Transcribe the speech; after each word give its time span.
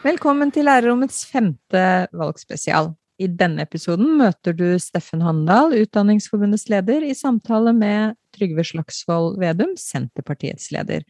Velkommen 0.00 0.48
til 0.52 0.64
lærerrommets 0.64 1.26
femte 1.28 1.82
valgspesial. 2.16 2.90
I 3.20 3.28
denne 3.28 3.66
episoden 3.66 4.14
møter 4.16 4.56
du 4.56 4.64
Steffen 4.80 5.20
Handal, 5.20 5.74
Utdanningsforbundets 5.76 6.66
leder, 6.72 7.04
i 7.04 7.12
samtale 7.14 7.74
med 7.76 8.16
Trygve 8.36 8.64
Slagsvold 8.64 9.36
Vedum, 9.42 9.76
Senterpartiets 9.76 10.70
leder. 10.72 11.04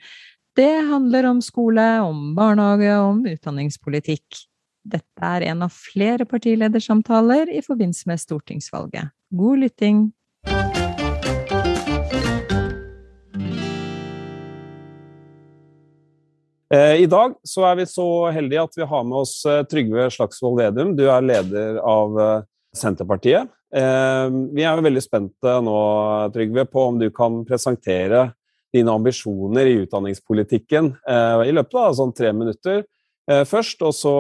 Det 0.59 0.73
handler 0.91 1.30
om 1.30 1.41
skole, 1.45 1.87
om 2.02 2.34
barnehage 2.34 2.93
om 2.98 3.23
utdanningspolitikk. 3.30 4.43
Dette 4.81 5.21
er 5.21 5.45
en 5.51 5.67
av 5.67 5.75
flere 5.75 6.25
partiledersamtaler 6.25 7.51
i 7.52 7.61
forbindelse 7.65 8.09
med 8.09 8.20
stortingsvalget. 8.23 9.12
God 9.29 9.61
lytting! 9.61 10.09
Eh, 16.73 17.03
I 17.03 17.06
dag 17.11 17.34
så 17.45 17.65
er 17.66 17.80
vi 17.80 17.87
så 17.91 18.06
heldige 18.33 18.62
at 18.62 18.77
vi 18.79 18.87
har 18.89 19.05
med 19.05 19.19
oss 19.20 19.34
eh, 19.45 19.65
Trygve 19.69 20.06
Slagsvold 20.15 20.61
Vedum. 20.62 20.95
Du 20.97 21.05
er 21.11 21.27
leder 21.27 21.81
av 21.83 22.20
eh, 22.20 22.37
Senterpartiet. 22.77 23.51
Vi 23.70 24.62
er 24.67 24.81
veldig 24.83 25.01
spente 25.03 25.53
nå, 25.62 25.75
Trygve, 26.34 26.65
på 26.67 26.89
om 26.89 26.97
du 26.98 27.06
kan 27.15 27.37
presentere 27.47 28.33
dine 28.75 28.91
ambisjoner 28.91 29.69
i 29.70 29.77
utdanningspolitikken 29.84 30.89
i 31.47 31.53
løpet 31.55 31.77
av 31.78 31.95
sånn 31.95 32.11
tre 32.15 32.33
minutter 32.34 32.81
først, 33.47 33.83
og 33.87 33.95
så 33.95 34.15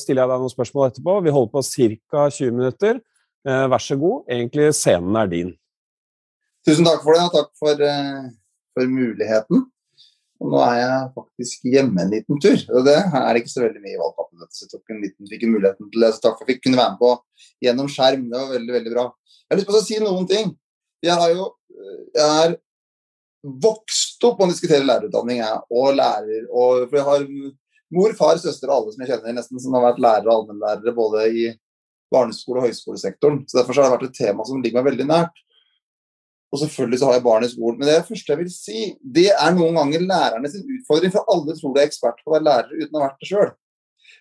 stiller 0.00 0.24
jeg 0.24 0.32
deg 0.32 0.42
noen 0.42 0.52
spørsmål 0.52 0.90
etterpå. 0.90 1.16
Vi 1.24 1.32
holder 1.34 1.52
på 1.54 1.62
ca. 1.64 2.26
20 2.28 2.56
minutter. 2.56 3.00
Vær 3.44 3.80
så 3.80 3.96
god. 3.96 4.24
Egentlig 4.28 4.66
scenen 4.76 5.16
er 5.16 5.30
din. 5.30 5.52
Tusen 6.68 6.84
takk 6.84 7.00
for 7.04 7.16
det, 7.16 7.22
og 7.24 7.36
takk 7.38 7.52
for, 7.56 7.84
for 8.76 8.90
muligheten. 8.90 9.62
Og 10.40 10.52
nå 10.54 10.60
er 10.64 10.76
jeg 10.80 11.08
faktisk 11.16 11.64
hjemme 11.68 12.04
en 12.04 12.12
liten 12.12 12.40
tur. 12.40 12.60
og 12.72 12.84
Det 12.88 12.96
er 12.96 13.40
ikke 13.40 13.52
så 13.52 13.64
veldig 13.64 13.80
mye 13.84 13.94
i 13.96 14.00
valgkampen. 14.00 14.44
Så 14.48 14.66
jeg 14.66 14.72
tok 14.74 14.92
en 14.92 15.02
liten, 15.04 15.28
fikk 15.28 15.46
en 15.46 15.54
muligheten 15.54 15.90
til 15.92 16.04
det, 16.04 16.12
så 16.16 16.24
takk 16.26 16.38
for 16.38 16.48
at 16.48 16.52
jeg 16.54 16.62
kunne 16.64 16.80
være 16.80 16.94
med 16.94 17.00
på 17.00 17.14
gjennom 17.64 17.90
skjerm. 17.92 18.26
Det 18.28 18.42
var 18.42 18.54
veldig, 18.56 18.74
veldig 18.76 18.92
bra. 18.94 19.06
Jeg 19.40 19.52
har 19.52 19.60
lyst 19.60 19.70
til 19.70 19.80
å 19.80 19.84
si 19.88 20.00
noen 20.04 20.28
ting. 20.30 20.52
Jeg 21.04 21.16
har 21.16 21.32
jo 21.32 21.48
jeg 22.14 22.44
er 22.44 22.56
vokst 23.40 24.24
opp 24.28 24.40
med 24.40 24.50
å 24.50 24.52
diskutere 24.52 24.84
lærerutdanning 24.84 25.40
jeg, 25.40 25.60
og 25.72 25.94
lærer. 25.96 26.46
Og, 26.48 26.86
for 26.88 26.98
jeg 27.00 27.06
har 27.08 27.26
mor, 27.94 28.14
far, 28.18 28.38
søster 28.42 28.70
og 28.70 28.76
alle 28.76 28.94
som 28.94 29.04
jeg 29.04 29.12
kjenner 29.12 29.36
nesten 29.36 29.62
som 29.62 29.76
har 29.76 29.88
vært 29.88 30.02
lærere 30.02 30.30
og 30.30 30.42
allmennlærere 30.42 30.96
både 30.96 31.26
i 31.30 31.46
barneskole- 32.10 32.62
og 32.62 32.68
høyskolesektoren. 32.68 33.44
Så 33.46 33.58
Derfor 33.58 33.74
så 33.74 33.82
har 33.82 33.90
det 33.90 33.96
vært 33.98 34.10
et 34.10 34.18
tema 34.18 34.46
som 34.46 34.62
ligger 34.62 34.80
meg 34.80 34.92
veldig 34.92 35.08
nært. 35.10 35.42
Og 36.50 36.58
selvfølgelig 36.58 36.98
så 36.98 37.06
har 37.06 37.18
jeg 37.18 37.26
barn 37.26 37.46
i 37.46 37.50
skolen. 37.50 37.78
Men 37.78 37.88
det 37.88 38.06
første 38.08 38.32
jeg 38.32 38.40
vil 38.40 38.50
si, 38.50 38.80
det 39.18 39.28
er 39.30 39.52
noen 39.54 39.76
ganger 39.78 40.02
lærerne 40.02 40.50
sin 40.50 40.66
utfordring. 40.66 41.12
For 41.14 41.28
alle 41.30 41.54
tror 41.58 41.74
de 41.74 41.82
er 41.82 41.90
ekspert 41.90 42.22
på 42.22 42.32
å 42.32 42.34
være 42.34 42.48
lærere 42.48 42.80
uten 42.80 42.96
å 42.96 43.02
ha 43.02 43.06
vært 43.06 43.20
det 43.22 43.30
sjøl. 43.30 43.52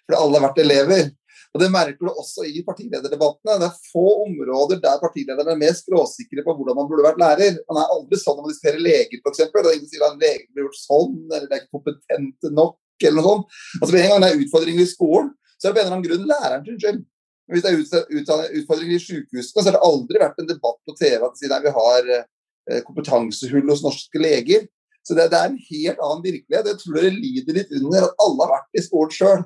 For 0.06 0.18
alle 0.20 0.38
har 0.38 0.46
vært 0.46 0.62
elever. 0.66 1.10
Og 1.50 1.64
Det 1.64 1.70
merker 1.74 2.06
du 2.06 2.12
også 2.12 2.46
i 2.46 2.62
partilederdebattene. 2.66 3.56
Det 3.58 3.68
er 3.72 3.88
få 3.90 4.06
områder 4.28 4.82
der 4.84 5.02
partilederne 5.02 5.56
er 5.56 5.58
mer 5.64 5.74
skråsikre 5.74 6.46
på 6.46 6.54
hvordan 6.60 6.78
man 6.78 6.90
burde 6.92 7.08
vært 7.08 7.22
lærer. 7.22 7.58
Man 7.72 7.82
er 7.82 7.96
aldri 7.96 8.20
sånn 8.22 8.38
når 8.38 8.46
man 8.46 8.54
diskuterer 8.54 8.86
leger, 8.86 9.24
f.eks. 9.24 9.42
Ingen 9.50 9.90
sier 9.90 10.06
at 10.06 10.14
en 10.14 10.22
blir 10.22 10.68
gjort 10.68 10.78
sånn, 10.84 11.18
eller 11.32 11.48
de 11.48 11.58
er 11.58 11.64
ikke 11.64 11.80
kompetente 11.80 12.54
nok, 12.54 12.78
eller 13.08 13.22
noe 13.22 13.30
sånt. 13.30 13.62
Altså 13.80 13.94
Med 13.94 14.04
en 14.04 14.12
gang 14.14 14.24
det 14.24 14.32
er 14.32 14.44
utfordringer 14.44 14.84
i 14.84 14.90
skolen, 14.90 15.32
så 15.56 15.68
er 15.68 15.72
det 15.72 15.76
på 15.78 15.82
en 15.82 15.88
eller 15.88 15.98
annen 15.98 16.08
grunn 16.08 16.28
læreren 16.30 16.66
sin 16.66 16.82
skyld. 16.82 17.06
Men 17.50 17.56
Hvis 17.56 17.94
det 17.94 18.02
er 18.02 18.58
utfordringer 18.62 18.96
i 18.96 19.04
sykehusene, 19.04 19.62
så 19.62 19.68
har 19.68 19.78
det 19.78 19.86
aldri 19.88 20.22
vært 20.22 20.42
en 20.42 20.50
debatt 20.50 20.80
på 20.86 20.98
TV 21.00 21.24
at 21.26 21.40
de 21.42 21.62
vi 21.64 21.76
har 21.78 22.12
eh, 22.16 22.82
kompetansehull 22.86 23.72
hos 23.74 23.86
norske 23.86 24.22
leger. 24.22 24.68
Så 25.08 25.16
det, 25.18 25.30
det, 25.32 25.40
er 25.40 25.50
en 25.50 25.62
helt 25.70 26.02
annen 26.06 26.26
virkelighet. 26.26 26.68
Jeg 26.70 26.82
tror 26.82 27.00
dere 27.00 27.16
lider 27.16 27.58
litt 27.58 27.72
under 27.80 28.06
at 28.06 28.22
alle 28.26 28.46
har 28.46 28.54
vært 28.54 28.78
i 28.78 28.84
skolen 28.86 29.16
sjøl. 29.16 29.42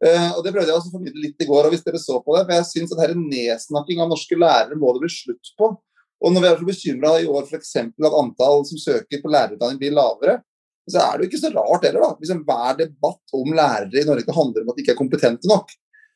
Uh, 0.00 0.08
eh, 0.08 0.30
og 0.34 0.42
Det 0.44 0.52
prøvde 0.52 0.68
jeg 0.68 0.76
også 0.76 0.90
å 0.92 0.96
formidle 0.98 1.24
litt 1.24 1.40
i 1.44 1.48
går, 1.48 1.68
og 1.68 1.74
hvis 1.74 1.86
dere 1.86 2.00
så 2.02 2.18
på 2.24 2.36
det. 2.36 2.44
For 2.44 2.56
jeg 2.58 2.68
synes 2.68 2.92
at 2.92 3.00
dette 3.00 3.22
nedsnakking 3.22 4.02
av 4.04 4.10
norske 4.12 4.36
lærere 4.36 4.76
må 4.80 4.92
det 4.96 5.04
bli 5.06 5.12
slutt 5.14 5.54
på. 5.56 5.72
Og 6.20 6.34
når 6.34 6.44
vi 6.44 6.50
er 6.50 6.60
så 6.60 6.68
bekymra 6.68 7.14
i 7.16 7.28
år 7.32 7.46
f.eks. 7.48 7.74
at 7.80 8.16
antall 8.20 8.64
som 8.68 8.80
søker 8.80 9.22
på 9.22 9.32
lærerutdanning 9.32 9.80
blir 9.80 9.96
lavere, 9.96 10.40
så 10.88 11.02
er 11.02 11.18
det 11.18 11.26
jo 11.26 11.30
ikke 11.30 11.42
så 11.42 11.52
rart 11.54 11.84
heller, 11.86 12.06
da. 12.06 12.16
Hvis 12.18 12.32
hver 12.32 12.78
debatt 12.78 13.36
om 13.36 13.52
lærere 13.54 14.00
i 14.00 14.08
Norge 14.08 14.36
handler 14.36 14.64
om 14.64 14.72
at 14.72 14.78
de 14.78 14.84
ikke 14.84 14.94
er 14.96 15.02
kompetente 15.02 15.50
nok. 15.50 15.70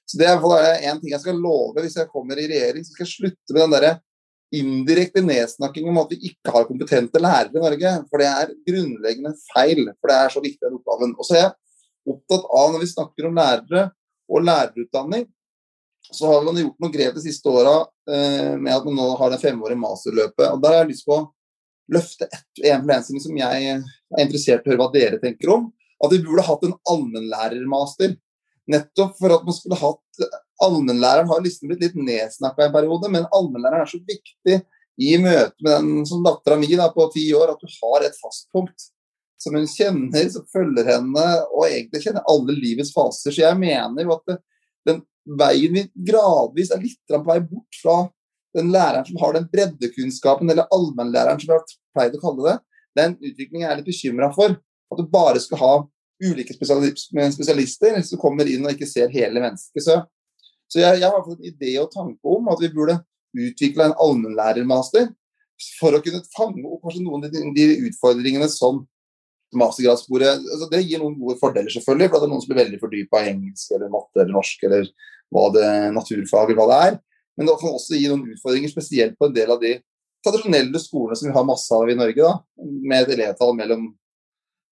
Så 0.08 0.18
Det 0.20 0.26
er 0.28 0.88
en 0.90 1.00
ting 1.00 1.12
jeg 1.12 1.20
skal 1.20 1.38
love 1.40 1.80
hvis 1.80 1.96
jeg 1.96 2.10
kommer 2.12 2.38
i 2.38 2.48
regjering. 2.48 2.84
så 2.84 2.92
skal 2.92 3.06
jeg 3.06 3.14
slutte 3.14 3.54
med 3.54 3.62
den 3.62 3.76
der 3.76 4.00
indirekte 4.54 5.22
nedsnakking 5.24 5.88
om 5.88 5.98
at 5.98 6.10
vi 6.12 6.30
ikke 6.30 6.52
har 6.52 6.66
kompetente 6.68 7.20
lærere 7.20 7.54
i 7.54 7.62
Norge. 7.62 7.92
For 8.10 8.20
det 8.20 8.28
er 8.30 8.56
grunnleggende 8.68 9.34
feil. 9.52 9.88
For 10.00 10.10
det 10.10 10.16
er 10.16 10.34
så 10.34 10.42
viktig 10.44 10.64
den 10.64 10.78
oppgaven. 10.78 11.14
Og 11.18 11.26
så 11.26 11.36
er 11.36 11.42
jeg 11.42 11.54
opptatt 12.14 12.44
av, 12.44 12.72
når 12.72 12.84
vi 12.84 12.92
snakker 12.92 13.28
om 13.28 13.38
lærere 13.38 13.88
og 14.28 14.44
lærerutdanning, 14.44 15.26
så 16.12 16.28
har 16.28 16.44
man 16.44 16.58
gjort 16.60 16.80
noen 16.82 16.92
grep 16.92 17.16
de 17.16 17.22
siste 17.24 17.48
åra 17.48 17.78
eh, 18.12 18.54
med 18.60 18.74
at 18.74 18.84
man 18.84 18.98
nå 18.98 19.06
har 19.16 19.32
det 19.32 19.40
femårige 19.40 19.80
masterløpet. 19.80 20.50
og 20.50 20.60
Der 20.60 20.74
har 20.74 20.82
jeg 20.82 20.92
lyst 20.92 21.08
på 21.08 21.16
løfte 21.92 22.28
ett, 22.30 22.46
en 22.62 22.82
problemstilling 22.82 23.22
som 23.24 23.40
jeg 23.40 23.72
er 23.72 24.22
interessert 24.22 24.64
i 24.64 24.70
å 24.70 24.72
høre 24.72 24.82
hva 24.82 24.92
dere 24.94 25.20
tenker 25.22 25.52
om. 25.52 25.66
At 26.04 26.12
vi 26.12 26.22
burde 26.24 26.46
hatt 26.46 26.64
en 26.66 26.76
allmennlærermaster. 26.90 28.14
Nettopp 28.70 29.18
for 29.18 29.34
at 29.34 29.44
man 29.44 29.56
skulle 29.56 29.80
hatt 29.80 30.00
Allmennlæreren 30.62 31.26
har 31.28 31.40
liksom 31.42 31.66
blitt 31.68 31.80
litt 31.82 31.96
nedsnakka 31.98 32.68
en 32.68 32.72
periode, 32.72 33.08
men 33.10 33.26
allmennlæreren 33.34 33.82
er 33.82 33.90
så 33.90 33.98
viktig 33.98 34.60
i 35.02 35.16
møte 35.18 35.66
med 35.66 35.72
den 35.72 36.04
som 36.06 36.22
dattera 36.22 36.56
mi 36.60 36.68
på 36.70 37.06
ti 37.12 37.24
år, 37.34 37.50
at 37.50 37.60
du 37.60 37.66
har 37.80 38.06
et 38.06 38.18
fastpunkt 38.20 38.86
som 39.42 39.56
hun 39.58 39.66
kjenner, 39.68 40.28
som 40.30 40.46
følger 40.52 40.86
henne, 40.88 41.24
og 41.50 41.66
egentlig 41.66 42.04
kjenner 42.04 42.24
alle 42.30 42.54
livets 42.56 42.94
faser. 42.94 43.34
Så 43.34 43.42
jeg 43.42 43.58
mener 43.58 44.06
jo 44.06 44.14
at 44.14 44.22
det, 44.30 44.38
den 44.86 45.02
veien 45.26 45.74
vi 45.74 45.84
gradvis 46.12 46.70
er 46.72 46.82
litt 46.84 47.00
på 47.10 47.20
vei 47.26 47.40
bort 47.42 47.80
fra 47.82 47.96
den 48.54 48.70
læreren 48.74 49.06
som 49.08 49.18
har 49.22 49.34
den 49.36 49.48
breddekunnskapen, 49.50 50.50
eller 50.50 50.68
allmennlæreren 50.74 51.40
som 51.40 51.50
vi 51.50 51.56
har 51.56 51.74
pleid 51.94 52.16
å 52.18 52.22
kalle 52.22 52.46
det, 52.46 52.56
den 52.98 53.16
utviklingen 53.18 53.64
jeg 53.64 53.72
er 53.72 53.80
litt 53.80 53.90
bekymra 53.90 54.30
for. 54.34 54.54
At 54.92 55.00
du 55.00 55.10
bare 55.10 55.42
skal 55.42 55.60
ha 55.62 55.72
ulike 56.22 56.54
spesialister 56.54 57.98
som 58.06 58.20
kommer 58.22 58.48
inn 58.48 58.64
og 58.64 58.74
ikke 58.74 58.88
ser 58.88 59.12
hele 59.14 59.42
mennesket. 59.42 59.82
Så, 59.82 59.98
så 60.70 60.80
jeg, 60.80 61.02
jeg, 61.02 61.10
har 61.10 61.26
fått 61.26 61.42
en 61.42 61.50
idé 61.50 61.74
og 61.82 61.90
tanke 61.92 62.36
om 62.36 62.50
at 62.52 62.62
vi 62.62 62.70
burde 62.74 63.00
utvikle 63.34 63.88
en 63.88 63.96
allmennlærermaster 63.98 65.10
for 65.80 65.96
å 65.96 66.02
kunne 66.02 66.22
fange 66.34 66.62
opp 66.66 66.84
kanskje 66.84 67.02
noen 67.04 67.26
av 67.26 67.32
de, 67.34 67.42
de 67.56 67.88
utfordringene 67.88 68.48
som 68.50 68.84
mastergradssporet 69.54 70.40
altså 70.50 70.66
Det 70.70 70.80
gir 70.82 70.98
noen 70.98 71.14
gode 71.18 71.36
fordeler, 71.38 71.70
selvfølgelig, 71.70 72.08
for 72.10 72.18
det 72.18 72.26
er 72.26 72.32
noen 72.32 72.42
som 72.42 72.50
blir 72.50 72.60
veldig 72.62 72.80
fordypa 72.80 73.20
i 73.20 73.28
engelsk 73.30 73.74
eller 73.76 73.92
matte 73.92 74.22
eller 74.22 74.34
norsk 74.34 74.64
eller 74.66 74.88
hva 75.34 75.44
det, 75.54 75.68
naturfag 75.94 76.50
eller 76.50 76.58
hva 76.58 76.66
det 76.70 76.78
er. 76.88 76.96
Men 77.36 77.48
det 77.48 77.58
kan 77.60 77.74
også 77.74 77.98
gi 77.98 78.06
noen 78.10 78.36
utfordringer, 78.36 78.70
spesielt 78.70 79.18
på 79.18 79.28
en 79.28 79.36
del 79.36 79.50
av 79.54 79.60
de 79.62 79.76
tradisjonelle 80.24 80.80
skolene 80.80 81.18
som 81.18 81.28
vi 81.28 81.34
har 81.36 81.46
masse 81.46 81.74
av 81.74 81.90
i 81.90 81.98
Norge, 81.98 82.22
da, 82.22 82.64
med 82.64 83.04
et 83.04 83.14
elevtall 83.16 83.54
mellom 83.58 83.90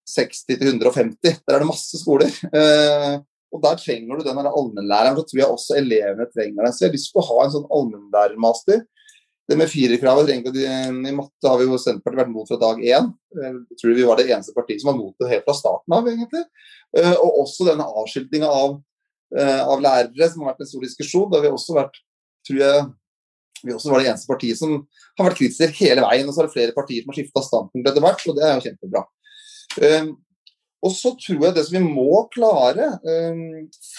60 0.08 0.46
til 0.48 0.68
150. 0.68 1.42
Der 1.46 1.56
er 1.56 1.62
det 1.62 1.68
masse 1.68 2.00
skoler. 2.00 2.32
Eh, 2.52 3.20
og 3.52 3.60
Der 3.62 3.76
trenger 3.76 4.18
du 4.18 4.24
den 4.24 4.40
allmennlæreren. 4.40 5.18
Så 5.18 5.26
tror 5.28 5.40
jeg 5.42 5.50
også 5.50 5.76
elevene 5.76 6.26
trenger 6.32 6.64
den. 6.64 6.72
Så 6.72 6.84
jeg 6.84 6.90
har 6.90 6.96
lyst 6.96 7.12
til 7.12 7.20
å 7.20 7.28
ha 7.28 7.38
en 7.44 7.54
sånn 7.54 7.68
allmennlærermaster. 7.76 8.84
Det 9.50 9.58
med 9.58 9.68
firerkravet 9.68 10.30
I 10.32 11.12
matte 11.12 11.50
har 11.50 11.58
vi 11.60 11.66
jo 11.66 11.76
Senterpartiet 11.80 12.22
vært 12.22 12.32
mot 12.32 12.48
fra 12.48 12.58
dag 12.62 12.80
én. 12.80 13.10
Eh, 13.36 13.58
jeg 13.74 13.80
tror 13.82 13.98
vi 13.98 14.06
var 14.08 14.20
det 14.20 14.30
eneste 14.30 14.56
partiet 14.56 14.82
som 14.82 14.92
var 14.92 15.00
mot 15.02 15.14
det 15.20 15.30
helt 15.34 15.44
fra 15.48 15.58
starten 15.58 15.98
av, 15.98 16.08
egentlig. 16.08 16.46
Eh, 16.96 17.12
og 17.18 17.42
også 17.44 17.68
denne 17.68 17.86
avskiltinga 17.86 18.48
av, 18.48 18.80
av, 19.32 19.78
lærere, 19.80 20.26
som 20.28 20.42
har 20.42 20.52
vært 20.52 20.64
en 20.64 20.68
stor 20.68 20.82
diskusjon. 20.84 21.28
Da 21.30 21.38
har 21.38 21.46
vi 21.46 21.52
også 21.52 21.76
vært, 21.76 21.94
tror 22.46 22.60
jeg, 22.62 22.82
vi 23.62 23.74
også 23.76 23.92
var 23.92 24.02
det 24.02 24.10
eneste 24.10 24.30
partiet 24.30 24.58
som 24.58 24.74
har 25.18 25.28
vært 25.28 25.38
kritisk 25.38 25.80
hele 25.82 26.04
veien. 26.04 26.26
Og 26.26 26.34
så 26.34 26.42
er 26.42 26.48
det 26.48 26.56
flere 26.56 26.76
partier 26.76 27.04
som 27.04 27.12
har 27.12 27.18
skifta 27.20 27.44
standpunkt 27.46 27.88
etter 27.88 28.04
hvert, 28.04 28.26
og 28.26 28.38
det 28.38 28.46
er 28.46 28.54
jo 28.56 28.64
kjempebra. 28.66 29.04
Um, 29.82 30.10
og 30.82 30.90
så 30.96 31.12
tror 31.14 31.44
jeg 31.46 31.54
det 31.54 31.62
som 31.68 31.76
vi 31.78 31.84
må 31.84 32.24
klare, 32.34 32.88
um, 33.06 33.44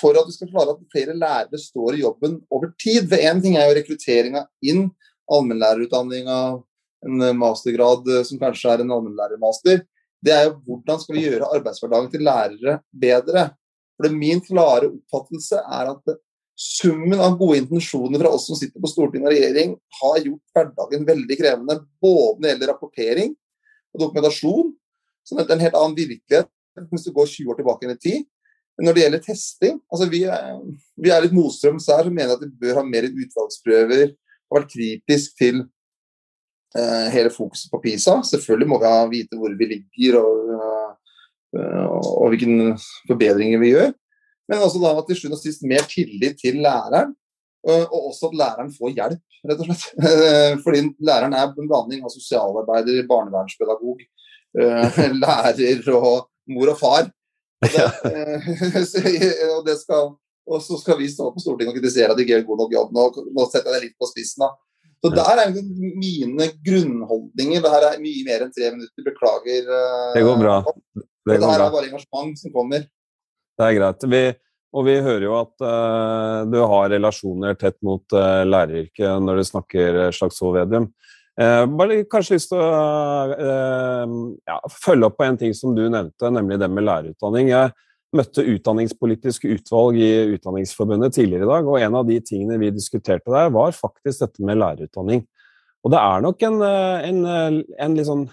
for 0.01 0.19
at 0.19 0.27
vi 0.27 0.35
skal 0.35 0.51
klare 0.51 0.75
at 0.75 0.83
flere 0.91 1.15
lærere 1.15 1.61
står 1.61 1.95
i 1.95 2.03
jobben 2.03 2.37
over 2.51 2.73
tid 2.81 3.07
For 3.07 3.23
én 3.23 3.39
ting 3.43 3.55
er 3.55 3.69
jo 3.69 3.77
rekrutteringa 3.79 4.43
inn, 4.67 4.89
allmennlærerutdanninga, 5.31 6.37
en 7.07 7.23
mastergrad 7.35 8.07
eh, 8.11 8.23
som 8.27 8.39
kanskje 8.39 8.71
er 8.71 8.83
en 8.83 8.91
allmennlærermaster. 8.95 9.81
Det 10.23 10.31
er 10.31 10.45
jo 10.47 10.57
hvordan 10.67 10.99
skal 11.01 11.17
vi 11.17 11.25
gjøre 11.25 11.49
arbeidshverdagen 11.55 12.11
til 12.11 12.23
lærere 12.23 12.77
bedre. 12.91 13.49
For 13.95 14.07
det 14.07 14.17
Min 14.17 14.41
klare 14.43 14.89
oppfattelse 14.91 15.59
er 15.59 15.91
at 15.93 16.13
summen 16.63 17.19
av 17.19 17.35
gode 17.39 17.59
intensjoner 17.59 18.21
fra 18.21 18.31
oss 18.35 18.47
som 18.47 18.57
sitter 18.57 18.79
på 18.81 18.91
storting 18.91 19.25
og 19.25 19.33
regjering, 19.33 19.75
har 19.99 20.19
gjort 20.23 20.55
hverdagen 20.55 21.07
veldig 21.07 21.37
krevende. 21.39 21.79
Både 22.03 22.37
når 22.37 22.45
det 22.45 22.53
gjelder 22.53 22.71
rapportering 22.71 23.33
og 23.93 24.05
dokumentasjon, 24.05 24.71
det 25.29 25.43
er 25.43 25.55
en 25.55 25.65
helt 25.65 25.79
annen 25.79 25.97
virkelighet 25.97 26.49
hvis 26.89 27.05
du 27.05 27.11
går 27.13 27.29
20 27.29 27.51
år 27.51 27.59
tilbake 27.59 27.91
i 27.91 27.97
tid. 28.01 28.23
Men 28.77 28.87
Når 28.87 28.95
det 28.95 29.03
gjelder 29.03 29.21
testing, 29.21 29.75
altså 29.91 30.07
vi 30.09 30.23
er, 30.25 30.55
vi 30.97 31.11
er 31.13 31.21
litt 31.21 31.35
motstrøms 31.35 31.87
her, 31.93 32.07
som 32.07 32.15
mener 32.15 32.33
at 32.33 32.41
vi 32.41 32.49
bør 32.63 32.79
ha 32.79 32.85
mer 32.87 33.05
utvalgsprøver. 33.05 34.13
Har 34.49 34.57
vært 34.57 34.71
kritisk 34.73 35.35
til 35.37 35.59
eh, 36.73 37.07
hele 37.13 37.29
fokuset 37.33 37.69
på 37.69 37.81
PISA. 37.83 38.17
Selvfølgelig 38.25 38.69
må 38.71 38.79
vi 38.81 38.93
vite 39.19 39.37
hvor 39.37 39.53
vi 39.59 39.69
ligger 39.75 40.17
og, 40.23 40.55
og, 41.53 42.09
og 42.23 42.33
hvilke 42.33 42.73
forbedringer 43.11 43.61
vi 43.61 43.75
gjør. 43.75 43.93
Men 44.49 44.63
også 44.63 44.81
da 44.81 44.93
til 45.07 45.19
sjuende 45.19 45.37
og 45.37 45.43
sist 45.43 45.63
mer 45.67 45.85
tillit 45.89 46.39
til 46.41 46.59
læreren. 46.63 47.13
Uh, 47.63 47.85
og 47.85 48.09
også 48.09 48.27
at 48.27 48.35
læreren 48.41 48.71
får 48.75 48.91
hjelp, 48.91 49.21
rett 49.47 49.61
og 49.63 49.69
slett. 49.69 49.85
Fordi 50.65 50.81
læreren 50.99 51.35
er 51.37 51.47
en 51.47 51.69
blanding 51.69 52.03
av 52.03 52.11
sosialarbeider, 52.11 53.05
barnevernspedagog, 53.07 54.01
lærer 55.23 55.87
og 55.95 56.25
mor 56.51 56.73
og 56.73 56.79
far. 56.81 57.07
Ja. 57.71 57.87
og, 59.55 59.61
det 59.63 59.77
skal, 59.79 60.11
og 60.43 60.59
så 60.65 60.77
skal 60.81 60.99
vi 60.99 61.07
stå 61.07 61.29
på 61.31 61.39
Stortinget 61.39 61.71
og 61.71 61.79
kritisere 61.79 62.11
at 62.11 62.19
de 62.19 62.25
ikke 62.25 62.35
gjør 62.35 62.49
god 62.49 62.61
nok 62.65 62.75
jobb. 62.75 62.91
Nå, 62.97 63.07
nå 63.31 63.47
setter 63.47 63.71
jeg 63.71 63.77
det 63.77 63.87
litt 63.87 63.97
på 64.01 64.11
spissen. 64.11 64.43
da. 64.43 64.51
Så. 65.03 65.11
Der 65.11 65.39
er 65.43 65.55
mine 65.99 66.49
grunnholdninger. 66.63 67.63
Det 67.63 67.71
her 67.73 67.85
er 67.89 68.03
mye 68.03 68.27
mer 68.27 68.45
enn 68.45 68.51
tre 68.55 68.69
minutter. 68.71 69.07
Beklager. 69.07 69.71
Det 70.15 70.23
går 70.23 70.37
bra. 70.39 70.59
Det, 70.95 71.39
går 71.39 71.49
her 71.49 71.63
er 71.63 71.73
bare 71.73 71.89
engasjement 71.89 72.39
som 72.39 72.53
kommer. 72.55 72.85
Det 73.59 73.67
er 73.67 73.77
greit. 73.77 74.05
Vi, 74.09 74.21
og 74.73 74.87
vi 74.87 74.97
hører 75.05 75.27
jo 75.27 75.35
at 75.37 75.53
uh, 75.61 76.43
du 76.49 76.59
har 76.61 76.91
relasjoner 76.93 77.57
tett 77.59 77.77
mot 77.85 78.03
uh, 78.15 78.41
læreryrket 78.47 79.21
når 79.21 79.39
du 79.39 79.49
snakker 79.51 79.99
Slagsvold 80.15 80.57
Vedum. 80.57 80.89
Uh, 81.39 81.63
bare 81.77 82.03
kanskje 82.09 82.37
lyst 82.37 82.51
til 82.51 82.61
å 82.61 82.73
ja, 84.49 84.57
følge 84.73 85.09
opp 85.09 85.17
på 85.19 85.27
en 85.27 85.39
ting 85.39 85.53
som 85.57 85.73
du 85.77 85.85
nevnte, 85.85 86.33
nemlig 86.33 86.59
det 86.61 86.69
med 86.73 86.87
lærerutdanning. 86.89 87.53
Jeg 87.53 87.73
møtte 88.13 88.45
utdanningspolitisk 88.45 89.47
utvalg 89.49 89.97
i 89.97 90.11
Utdanningsforbundet 90.35 91.15
tidligere 91.15 91.47
i 91.47 91.49
dag, 91.49 91.69
og 91.69 91.81
en 91.81 91.97
av 91.97 92.05
de 92.09 92.19
tingene 92.25 92.59
vi 92.61 92.73
diskuterte 92.73 93.33
der, 93.33 93.49
var 93.53 93.73
faktisk 93.73 94.21
dette 94.21 94.45
med 94.45 94.61
lærerutdanning. 94.61 95.25
Og 95.83 95.91
det 95.91 95.99
er 95.99 96.21
nok 96.23 96.45
en, 96.47 96.61
en, 96.63 97.25
en 97.81 97.97
litt 97.97 98.07
sånn 98.07 98.27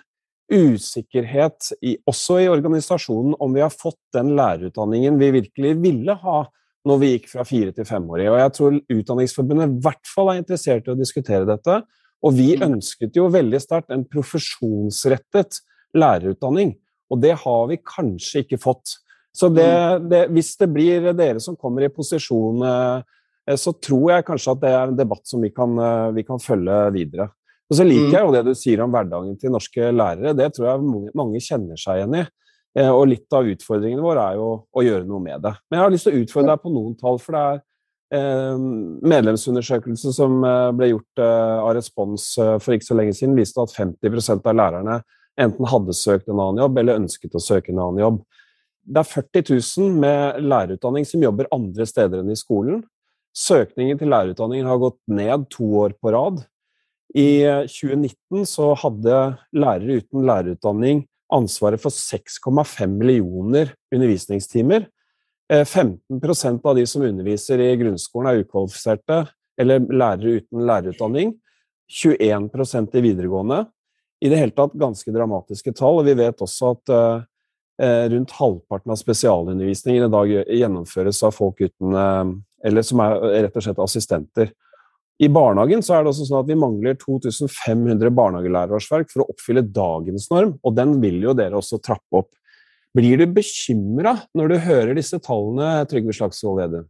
usikkerhet 0.51 1.71
i, 1.81 1.97
også 2.11 2.41
i 2.43 2.49
organisasjonen 2.51 3.37
om 3.41 3.55
vi 3.55 3.63
har 3.65 3.73
fått 3.73 4.01
den 4.17 4.35
lærerutdanningen 4.39 5.19
vi 5.21 5.31
virkelig 5.41 5.77
ville 5.83 6.17
ha 6.23 6.43
når 6.89 7.01
vi 7.01 7.11
gikk 7.13 7.29
fra 7.33 7.45
fire 7.45 7.75
til 7.77 7.87
femårig. 7.89 8.29
Og 8.31 8.39
jeg 8.41 8.53
tror 8.57 8.79
Utdanningsforbundet 8.97 9.69
i 9.69 9.83
hvert 9.85 10.13
fall 10.15 10.33
er 10.33 10.41
interessert 10.41 10.89
i 10.89 10.95
å 10.95 10.99
diskutere 10.99 11.49
dette. 11.49 11.81
Og 12.25 12.37
vi 12.37 12.55
mm. 12.57 12.65
ønsket 12.69 13.17
jo 13.17 13.29
veldig 13.33 13.61
sterkt 13.63 13.93
en 13.95 14.07
profesjonsrettet 14.09 15.61
lærerutdanning, 15.97 16.75
og 17.11 17.23
det 17.23 17.35
har 17.43 17.65
vi 17.71 17.81
kanskje 17.83 18.45
ikke 18.45 18.61
fått. 18.63 18.99
Så 19.37 19.49
det, 19.53 19.67
mm. 19.67 20.09
det, 20.11 20.21
hvis 20.35 20.53
det 20.61 20.69
blir 20.73 21.11
dere 21.17 21.43
som 21.43 21.59
kommer 21.59 21.87
i 21.87 21.93
posisjon, 21.93 22.63
eh, 22.67 23.57
så 23.59 23.73
tror 23.83 24.13
jeg 24.13 24.27
kanskje 24.29 24.55
at 24.55 24.63
det 24.63 24.73
er 24.73 24.83
en 24.85 24.99
debatt 24.99 25.25
som 25.27 25.43
vi 25.43 25.51
kan, 25.55 25.75
eh, 25.83 26.11
vi 26.17 26.25
kan 26.27 26.43
følge 26.43 26.79
videre. 26.95 27.31
Og 27.71 27.79
så 27.79 27.87
liker 27.87 28.09
mm. 28.09 28.15
jeg 28.17 28.27
jo 28.27 28.35
det 28.35 28.45
du 28.49 28.53
sier 28.59 28.83
om 28.85 28.93
hverdagen 28.93 29.39
til 29.39 29.55
norske 29.55 29.91
lærere. 29.95 30.35
Det 30.37 30.51
tror 30.57 30.73
jeg 30.73 30.85
mange, 30.85 31.15
mange 31.17 31.43
kjenner 31.45 31.79
seg 31.79 32.01
igjen 32.01 32.21
i. 32.21 32.27
Eh, 32.79 32.91
og 32.91 33.09
litt 33.11 33.37
av 33.37 33.47
utfordringen 33.51 34.03
vår 34.03 34.23
er 34.23 34.39
jo 34.41 34.49
å 34.71 34.85
gjøre 34.87 35.07
noe 35.07 35.23
med 35.23 35.43
det. 35.47 35.55
Men 35.71 35.79
jeg 35.79 35.87
har 35.87 35.95
lyst 35.95 36.09
til 36.09 36.17
å 36.17 36.23
utfordre 36.25 36.55
deg 36.55 36.65
på 36.65 36.75
noen 36.75 36.97
tall, 36.99 37.21
for 37.23 37.37
det 37.37 37.45
er 37.47 37.67
medlemsundersøkelsen 38.11 39.07
medlemsundersøkelse 39.07 40.13
som 40.17 40.41
eh, 40.43 40.73
ble 40.75 40.91
gjort 40.91 41.23
eh, 41.23 41.59
av 41.63 41.75
Respons 41.77 42.27
eh, 42.43 42.57
for 42.59 42.75
ikke 42.75 42.89
så 42.89 42.97
lenge 42.99 43.15
siden, 43.15 43.37
viste 43.39 43.63
at 43.63 43.75
50% 43.77 44.49
av 44.51 44.57
lærerne 44.59 45.01
enten 45.41 45.69
hadde 45.71 45.95
søkt 45.95 46.29
en 46.29 46.41
annen 46.41 46.59
jobb 46.65 46.81
eller 46.81 46.99
ønsket 46.99 47.37
å 47.39 47.43
søke 47.43 47.71
en 47.71 47.79
annen 47.79 48.03
jobb. 48.03 48.19
Det 48.83 48.99
er 48.99 49.07
40 49.07 49.45
000 49.55 50.01
med 50.03 50.41
lærerutdanning 50.43 51.07
som 51.07 51.23
jobber 51.23 51.49
andre 51.55 51.87
steder 51.87 52.25
enn 52.25 52.33
i 52.33 52.39
skolen. 52.39 52.83
Søkningen 53.37 54.01
til 54.01 54.11
lærerutdanningen 54.11 54.67
har 54.67 54.83
gått 54.83 54.99
ned 55.07 55.47
to 55.55 55.69
år 55.85 55.95
på 56.03 56.11
rad. 56.11 56.43
I 57.15 57.43
2019 57.67 58.15
eh, 58.39 58.45
så 58.47 58.71
hadde 58.79 59.17
lærere 59.57 59.99
uten 59.99 60.27
lærerutdanning 60.27 61.05
ansvaret 61.35 61.83
for 61.83 61.95
6,5 61.95 62.87
millioner 62.87 63.75
undervisningstimer. 63.95 64.87
15 65.51 65.99
eh, 66.15 66.61
av 66.65 66.77
de 66.79 66.87
som 66.87 67.03
underviser 67.03 67.63
i 67.63 67.75
grunnskolen 67.81 68.31
er 68.31 68.45
ukvalifiserte 68.45 69.25
eller 69.59 69.83
lærere 69.91 70.41
uten 70.41 70.67
lærerutdanning. 70.67 71.35
21% 71.91 72.95
i 72.95 73.03
videregående. 73.03 73.65
I 74.23 74.31
det 74.31 74.39
hele 74.39 74.55
tatt 74.55 74.79
ganske 74.79 75.11
dramatiske 75.11 75.73
tall. 75.75 75.99
og 75.99 76.07
Vi 76.07 76.15
vet 76.15 76.43
også 76.45 76.75
at 76.77 76.93
uh, 76.95 77.25
rundt 78.13 78.35
halvparten 78.37 78.93
av 78.93 78.99
spesialundervisningen 79.01 80.07
i 80.07 80.13
dag 80.13 80.31
gjennomføres 80.45 81.23
av 81.27 81.35
folk 81.35 81.63
uten 81.65 81.97
Eller 82.63 82.85
som 82.85 83.01
er 83.01 83.17
rett 83.47 83.57
og 83.57 83.65
slett 83.65 83.81
assistenter. 83.81 84.53
I 85.21 85.29
barnehagen 85.29 85.83
så 85.85 85.99
er 85.99 86.05
det 86.05 86.15
også 86.15 86.27
sånn 86.31 86.41
at 86.41 86.49
vi 86.49 86.57
mangler 86.57 86.97
2500 86.97 88.09
barnehagelærerårsverk 88.17 89.11
for 89.13 89.25
å 89.25 89.33
oppfylle 89.35 89.67
dagens 89.69 90.31
norm, 90.33 90.55
og 90.65 90.77
den 90.79 90.95
vil 91.03 91.19
jo 91.27 91.35
dere 91.37 91.59
også 91.59 91.81
trappe 91.85 92.23
opp. 92.23 92.31
Blir 92.97 93.21
du 93.21 93.27
bekymra 93.37 94.17
når 94.35 94.51
du 94.51 94.57
hører 94.65 94.97
disse 94.97 95.21
tallene, 95.23 95.85
Trygve 95.91 96.17
Slagsvold 96.17 96.63
Vedum? 96.63 96.89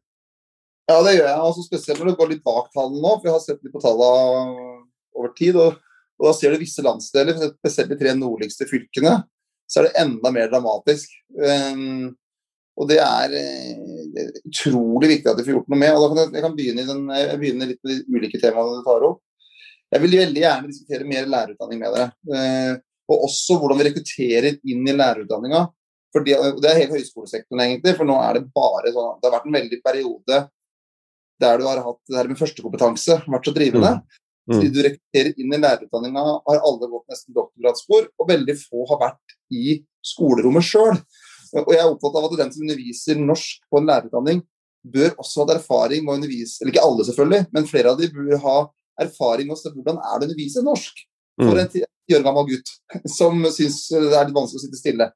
Ja, 0.91 1.01
det 1.05 1.17
gjør 1.17 1.27
jeg. 1.27 1.41
Altså, 1.43 1.65
spesielt 1.67 2.01
når 2.01 2.11
det 2.11 2.17
går 2.21 2.31
litt 2.33 2.47
bak 2.47 2.71
tallene 2.75 3.03
nå. 3.03 3.17
for 3.19 3.29
jeg 3.29 3.35
har 3.35 3.43
sett 3.45 3.61
litt 3.67 3.75
på 3.75 3.83
tallene 3.83 4.79
over 5.19 5.35
tid. 5.37 5.59
Og, 5.61 5.77
og, 6.19 6.25
da 6.29 6.33
ser 6.39 6.55
du 6.55 6.63
visse 6.63 6.87
landsdeler, 6.87 7.37
spesielt 7.61 7.93
de 7.93 7.99
tre 8.01 8.15
nordligste 8.17 8.67
fylkene, 8.71 9.19
så 9.71 9.83
er 9.83 9.89
det 9.89 10.01
enda 10.03 10.33
mer 10.35 10.51
dramatisk. 10.51 11.13
Um, 11.37 12.15
og 12.81 12.89
det 12.89 12.99
er, 13.03 13.35
eh, 13.37 14.00
utrolig 14.49 15.11
viktig 15.15 15.31
at 15.31 15.41
vi 15.41 15.47
får 15.47 15.55
gjort 15.57 15.73
noe 15.73 15.81
med. 15.81 15.95
og 15.95 16.03
da 16.03 16.09
kan 16.11 16.21
Jeg, 16.23 16.35
jeg 16.37 16.45
kan 16.45 16.55
begynne, 16.57 16.87
den, 16.89 17.03
jeg 17.17 17.41
begynner 17.41 17.71
litt 17.71 17.83
med 17.83 17.93
de 17.93 18.19
ulike 18.19 18.41
temaene 18.43 18.79
du 18.79 18.87
tar 18.87 19.07
opp. 19.09 19.21
Jeg 19.91 20.05
vil 20.05 20.17
veldig 20.21 20.43
gjerne 20.45 20.71
diskutere 20.71 21.09
mer 21.09 21.27
lærerutdanning 21.27 21.83
med 21.83 21.97
dere. 21.97 22.09
Eh, 22.37 22.73
og 23.11 23.27
også 23.27 23.57
hvordan 23.59 23.81
vi 23.81 23.87
rekrutterer 23.89 24.59
inn 24.71 24.87
i 24.87 24.95
lærerutdanninga. 24.95 25.65
For 26.15 26.27
det, 26.27 26.37
det 26.63 26.71
er 26.71 26.81
hele 26.83 26.99
høyskolesektoren, 26.99 27.63
egentlig. 27.65 27.95
For 27.99 28.07
nå 28.07 28.17
er 28.23 28.39
det 28.39 28.49
bare 28.55 28.93
sånn 28.95 29.19
Det 29.19 29.29
har 29.29 29.37
vært 29.37 29.51
en 29.51 29.59
veldig 29.59 29.81
periode 29.85 30.41
der 31.41 31.57
du 31.57 31.65
har 31.65 31.81
hatt 31.81 32.01
det 32.11 32.19
her 32.19 32.29
med 32.29 32.37
førstekompetanse 32.37 33.23
vært 33.25 33.47
så 33.49 33.55
drivende. 33.57 33.95
Mm. 34.05 34.19
Mm. 34.51 34.65
Du 34.75 34.81
rekrutterer 34.85 35.39
inn 35.41 35.55
i 35.55 35.61
lærerutdanninga, 35.63 36.25
har 36.47 36.65
alle 36.69 36.89
gått 36.91 37.13
nesten 37.13 37.37
doktorgradsspor, 37.37 38.09
og 38.19 38.29
veldig 38.29 38.57
få 38.61 38.85
har 38.91 39.01
vært 39.01 39.37
i 39.55 39.79
skolerommet 40.05 40.67
sjøl. 40.67 40.99
Og 41.59 41.73
jeg 41.75 41.83
er 41.83 41.91
opptatt 41.91 42.17
av 42.19 42.27
at 42.29 42.39
den 42.39 42.53
som 42.55 42.65
underviser 42.65 43.21
norsk 43.21 43.63
på 43.71 43.81
en 43.81 43.89
lærerutdanning, 43.91 44.43
bør 44.81 45.15
også 45.21 45.45
ha 45.45 45.57
erfaring 45.59 46.05
med 46.05 46.15
å 46.15 46.19
undervise 46.21 46.63
Eller 46.63 46.73
ikke 46.73 46.85
alle, 46.87 47.05
selvfølgelig, 47.05 47.47
men 47.53 47.67
flere 47.69 47.93
av 47.93 47.99
de 48.01 48.09
bør 48.15 48.37
ha 48.45 48.59
erfaring 49.01 49.49
med 49.49 49.75
hvordan 49.75 49.99
er 50.01 50.15
det 50.21 50.27
å 50.27 50.29
undervise 50.29 50.63
norsk 50.65 51.03
for 51.41 51.57
mm. 51.57 51.61
en 51.63 51.71
ti 51.73 51.83
år 52.17 52.25
gammel 52.25 52.47
gutt 52.51 52.73
som 53.19 53.45
syns 53.55 53.83
det 53.93 54.13
er 54.13 54.29
litt 54.29 54.37
vanskelig 54.37 54.61
å 54.61 54.65
sitte 54.67 54.81
stille. 54.81 55.09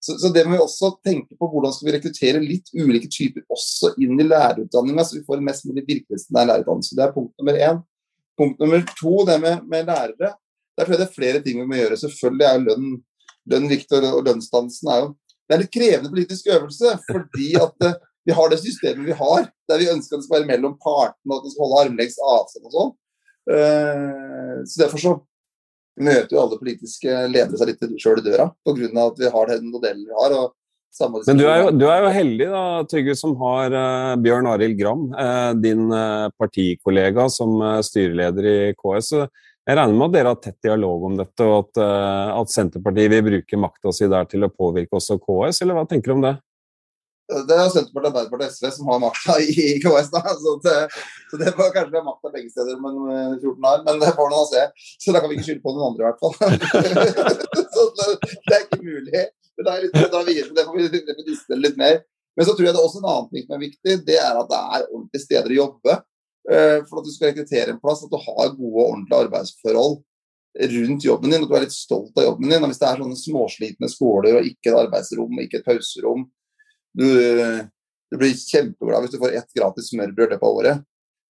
Så, 0.00 0.16
så, 0.16 0.30
det 0.32 0.46
må 0.48 0.56
vi 0.56 0.62
også 0.64 0.94
tenke 1.04 1.36
på 1.36 1.48
hvordan 1.52 1.72
skal 1.76 1.90
vi 1.90 1.94
rekruttere 1.98 2.40
litt 2.40 2.70
ulike 2.72 3.08
typer 3.12 3.44
også 3.52 3.92
inn 4.00 4.16
i 4.16 4.24
lærerutdanninga, 4.24 5.04
så 5.04 5.18
vi 5.18 5.26
får 5.26 5.42
mest 5.44 5.66
mulig 5.68 5.84
virkelighetsnær 5.84 6.48
lærerutdannelse. 6.48 6.96
Det 6.96 7.04
er 7.04 7.12
punkt 7.16 7.34
nummer 7.36 7.58
én. 7.68 7.82
Punkt 8.40 8.62
nummer 8.64 8.86
to, 8.96 9.12
det 9.28 9.36
med, 9.42 9.66
med 9.68 9.90
lærere. 9.90 10.32
Der 10.78 10.86
tror 10.86 10.96
jeg 10.96 11.02
det 11.02 11.08
er 11.10 11.18
flere 11.18 11.42
ting 11.44 11.60
vi 11.60 11.68
må 11.68 11.76
gjøre. 11.76 12.00
Selvfølgelig 12.00 12.46
er 12.48 12.64
lønn, 12.64 12.94
lønn 13.52 13.68
viktig, 13.68 14.00
og 14.08 14.24
lønnsdansen 14.24 14.88
er 14.88 15.02
jo 15.02 15.10
det 15.50 15.56
er 15.56 15.64
en 15.64 15.72
krevende 15.74 16.12
politisk 16.12 16.46
øvelse, 16.54 16.92
fordi 17.08 17.48
at 17.58 17.88
uh, 17.88 17.96
vi 18.28 18.36
har 18.36 18.52
det 18.52 18.60
systemet 18.60 19.08
vi 19.08 19.16
har, 19.18 19.48
der 19.68 19.80
vi 19.82 19.90
ønsker 19.90 20.14
at 20.14 20.22
det 20.22 20.28
skal 20.28 20.36
være 20.36 20.50
mellom 20.52 20.76
partene, 20.78 21.34
at 21.34 21.42
det 21.42 21.50
skal 21.54 21.66
holde 21.66 21.80
armlengdes 21.82 22.20
avstand 22.36 22.68
og 22.70 22.76
sånn. 22.76 22.94
Uh, 23.50 24.54
så 24.62 24.84
Derfor 24.84 25.02
så 25.02 25.16
møter 26.00 26.36
jo 26.36 26.44
alle 26.44 26.60
politiske 26.60 27.18
ledere 27.32 27.58
seg 27.58 27.72
litt 27.72 28.00
sjøl 28.00 28.22
i 28.22 28.26
døra, 28.28 28.46
pga. 28.62 28.88
at 29.08 29.18
vi 29.18 29.34
har 29.34 29.50
den 29.50 29.70
modellen 29.74 30.06
vi 30.06 30.18
har. 30.22 30.38
og 30.38 30.56
men 30.98 31.38
du 31.38 31.44
er, 31.46 31.60
jo, 31.60 31.66
du 31.70 31.84
er, 31.86 32.00
jo, 32.02 32.08
heldig, 32.10 32.46
da, 32.50 32.62
Trygve, 32.90 33.14
som 33.14 33.36
har 33.38 33.70
uh, 33.70 34.14
Bjørn 34.18 34.48
Arild 34.50 34.74
Gram, 34.74 35.04
uh, 35.14 35.52
din 35.54 35.84
uh, 35.86 36.26
partikollega, 36.34 37.28
som 37.30 37.62
styreleder 37.86 38.48
i 38.50 38.56
KS. 38.74 39.12
Jeg 39.68 39.76
regner 39.76 39.96
med 39.96 40.08
at 40.08 40.14
dere 40.14 40.30
har 40.32 40.38
tett 40.40 40.56
dialog 40.64 41.02
om 41.10 41.16
dette, 41.18 41.46
og 41.46 41.56
at, 41.58 41.80
uh, 41.82 42.38
at 42.40 42.52
Senterpartiet 42.52 43.12
vil 43.12 43.26
bruke 43.26 43.58
makta 43.60 43.92
si 43.94 44.08
der 44.10 44.28
til 44.30 44.46
å 44.46 44.52
påvirke 44.52 44.96
også 44.96 45.18
KS, 45.20 45.60
eller 45.64 45.76
hva 45.76 45.84
tenker 45.88 46.12
du 46.12 46.16
om 46.16 46.24
det? 46.24 46.36
Det 47.30 47.54
er 47.54 47.68
Senterpartiet, 47.70 48.08
Arbeiderpartiet 48.08 48.48
og 48.48 48.56
SV 48.56 48.70
som 48.74 48.88
har 48.90 49.02
makta 49.04 49.36
i 49.44 49.66
KS. 49.82 50.08
da, 50.14 50.22
så 50.40 50.54
det, 50.64 50.76
så 51.30 51.40
det 51.42 51.52
var 51.58 51.74
kanskje 51.74 51.94
være 51.94 52.08
makta 52.08 52.32
begge 52.32 52.50
steder 52.50 52.80
om 52.80 53.10
14 53.36 53.68
år, 53.72 53.84
men 53.86 54.00
det 54.02 54.14
får 54.16 54.32
noen 54.32 54.48
se. 54.50 54.64
Så 55.04 55.14
da 55.14 55.22
kan 55.22 55.30
vi 55.30 55.38
ikke 55.38 55.48
skylde 55.50 55.64
på 55.66 55.76
noen 55.76 55.92
andre, 55.92 56.02
i 56.02 56.08
hvert 56.08 56.22
fall. 56.24 56.34
så 57.76 57.86
det, 58.00 58.08
det, 58.32 58.56
er 58.56 58.64
ikke 58.64 58.80
mulig. 58.82 59.26
Men 59.54 59.68
det 59.68 59.74
er 59.76 59.84
litt, 59.86 60.00
da 60.16 60.24
videre, 60.26 60.54
det 60.56 60.66
får 60.66 60.80
vi 60.80 60.88
diskutere 61.28 61.62
litt 61.62 61.78
mer. 61.78 62.00
Men 62.38 62.46
så 62.48 62.54
tror 62.56 62.66
jeg 62.66 62.74
det 62.74 62.80
er 62.80 62.88
også 62.88 63.02
en 63.02 63.10
annen 63.12 63.30
ting 63.30 63.46
som 63.46 63.56
er 63.56 63.66
viktig, 63.66 63.96
det 64.06 64.18
er 64.18 64.38
at 64.40 64.50
det 64.50 64.60
er 64.60 64.88
ordentlige 64.88 65.26
steder 65.26 65.54
å 65.54 65.60
jobbe. 65.60 65.96
Eh, 66.50 66.78
for 66.88 67.00
at 67.00 67.06
du 67.06 67.12
skal 67.14 67.30
rekruttere 67.30 67.74
en 67.74 67.80
plass, 67.82 68.02
at 68.04 68.10
du 68.10 68.18
har 68.18 68.54
gode 68.56 68.70
og 68.74 68.86
ordentlige 68.86 69.26
arbeidsforhold 69.26 70.00
rundt 70.74 71.04
jobben 71.06 71.30
din, 71.30 71.44
at 71.44 71.50
du 71.50 71.54
er 71.54 71.62
litt 71.62 71.76
stolt 71.76 72.16
av 72.18 72.26
jobben 72.26 72.50
din. 72.50 72.62
Og 72.64 72.72
hvis 72.72 72.80
det 72.80 72.88
er 72.88 73.02
sånne 73.02 73.18
småslitne 73.20 73.90
skoler 73.92 74.40
og 74.40 74.48
ikke 74.48 74.72
et 74.72 74.78
arbeidsrom, 74.84 75.42
ikke 75.44 75.60
et 75.60 75.68
pauserom 75.68 76.26
du, 76.98 77.06
Du 78.10 78.16
blir 78.18 78.34
kjempeglad 78.34 79.04
hvis 79.04 79.12
du 79.14 79.20
får 79.22 79.36
ett 79.38 79.52
gratis 79.54 79.92
smørbrød 79.92 80.24
i 80.26 80.32
løpet 80.32 80.46
av 80.48 80.56
året. 80.58 80.80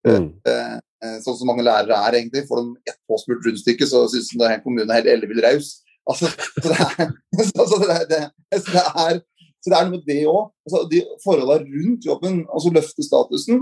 Mm. 0.08 0.28
Eh, 0.48 0.76
eh, 1.04 1.16
sånn 1.20 1.36
som 1.36 1.50
mange 1.50 1.66
lærere 1.66 1.98
er, 2.08 2.16
egentlig. 2.16 2.46
Får 2.48 2.62
de 2.62 2.88
ett 2.88 2.96
påspurt 3.10 3.44
rundstykke, 3.44 3.88
så 3.88 4.06
syns 4.08 4.30
de 4.32 4.40
det 4.40 4.48
en 4.54 4.62
kommune 4.64 4.96
helt 4.96 5.10
ellevill 5.12 5.42
raus. 5.44 5.74
Altså, 6.08 6.30
så 6.32 6.72
det 6.72 6.78
er, 6.78 7.12
altså, 7.60 7.82
det, 7.82 7.90
er, 7.98 8.06
det, 8.08 8.22
så 8.62 8.72
det 8.72 8.86
er 9.04 9.20
så 9.60 9.68
det 9.68 9.76
er 9.76 9.84
noe 9.84 9.98
med 9.98 10.06
det 10.08 10.22
òg. 10.24 10.48
Altså, 10.64 10.80
de 10.88 11.02
forholdene 11.20 11.68
rundt 11.68 12.08
jobben, 12.08 12.40
altså 12.48 12.72
løfte 12.72 13.04
statusen. 13.04 13.60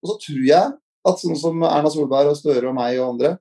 Og 0.00 0.12
så 0.12 0.16
tror 0.22 0.44
jeg 0.46 0.76
at 1.08 1.20
sånn 1.22 1.38
som 1.38 1.62
Erna 1.64 1.90
Solberg 1.92 2.32
og 2.32 2.38
Støre 2.38 2.70
og 2.70 2.76
meg 2.76 2.98
og 3.00 3.14
andre 3.14 3.36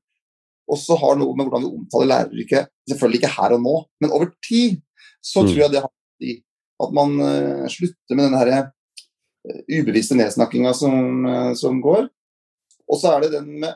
også 0.70 0.98
har 1.02 1.18
noe 1.18 1.34
med 1.34 1.48
hvordan 1.48 1.66
vi 1.66 1.80
omtaler 1.80 2.12
læreryrket, 2.12 2.70
selvfølgelig 2.90 3.20
ikke 3.24 3.36
her 3.36 3.56
og 3.56 3.64
nå, 3.64 3.76
men 4.04 4.14
over 4.14 4.30
tid, 4.46 4.78
så 5.26 5.42
tror 5.42 5.64
jeg 5.64 5.74
det 5.74 5.82
har 5.82 5.94
i 6.22 6.36
at 6.80 6.94
man 6.96 7.16
uh, 7.20 7.66
slutter 7.72 8.16
med 8.16 8.30
den 8.30 8.38
her 8.40 8.52
uh, 8.70 9.62
ubevisste 9.68 10.16
nedsnakkinga 10.16 10.72
som, 10.78 11.26
uh, 11.26 11.52
som, 11.58 11.82
går. 11.84 12.08
Og 12.90 13.00
så 13.02 13.16
er 13.16 13.26
det 13.26 13.34
den 13.36 13.50
med 13.64 13.76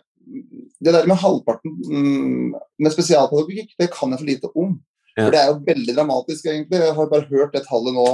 det 0.83 0.93
der 0.95 1.07
med 1.09 1.19
halvparten 1.19 1.73
um, 1.91 2.53
med 2.79 2.93
spesialpedagogikk, 2.93 3.73
det 3.79 3.89
kan 3.91 4.13
jeg 4.13 4.21
for 4.21 4.29
lite 4.29 4.51
om. 4.55 4.77
Ja. 5.17 5.25
For 5.25 5.33
Det 5.35 5.41
er 5.41 5.49
jo 5.49 5.63
veldig 5.67 5.95
dramatisk, 5.97 6.45
egentlig. 6.47 6.79
Jeg 6.79 6.95
har 6.95 7.09
bare 7.11 7.27
hørt 7.29 7.53
det 7.55 7.65
tallet 7.67 7.97
nå. 7.97 8.07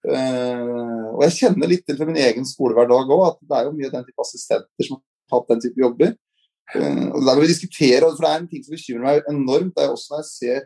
Og 0.00 1.22
jeg 1.26 1.36
kjenner 1.36 1.68
litt 1.68 1.82
til 1.84 1.98
fra 1.98 2.06
min 2.08 2.20
egen 2.22 2.46
skolehverdag 2.48 3.10
òg, 3.12 3.24
at 3.26 3.40
det 3.44 3.56
er 3.58 3.66
jo 3.66 3.76
mye 3.76 3.90
den 3.92 4.04
type 4.06 4.24
assistenter 4.24 4.86
som 4.86 4.96
har 4.96 5.34
hatt 5.34 5.50
den 5.52 5.64
type 5.66 5.82
jobber. 5.82 6.14
Uh, 6.74 7.10
og 7.10 7.26
Der 7.26 7.34
må 7.34 7.40
vi 7.42 7.50
diskutere, 7.50 8.06
for 8.06 8.22
det 8.24 8.30
er 8.30 8.38
en 8.38 8.48
ting 8.50 8.62
som 8.64 8.76
bekymrer 8.76 9.06
meg 9.06 9.30
enormt. 9.30 9.74
det 9.74 9.84
er 9.84 9.90
også 9.90 10.14
når 10.14 10.22
jeg 10.22 10.30
ser 10.30 10.60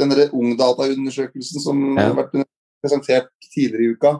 den 0.00 0.12
Ungdata-undersøkelsen 0.32 1.62
som 1.62 1.80
ja. 1.94 2.08
har 2.08 2.16
vært 2.16 2.46
presentert 2.82 3.28
tidligere 3.52 3.84
i 3.84 3.94
uka, 3.94 4.12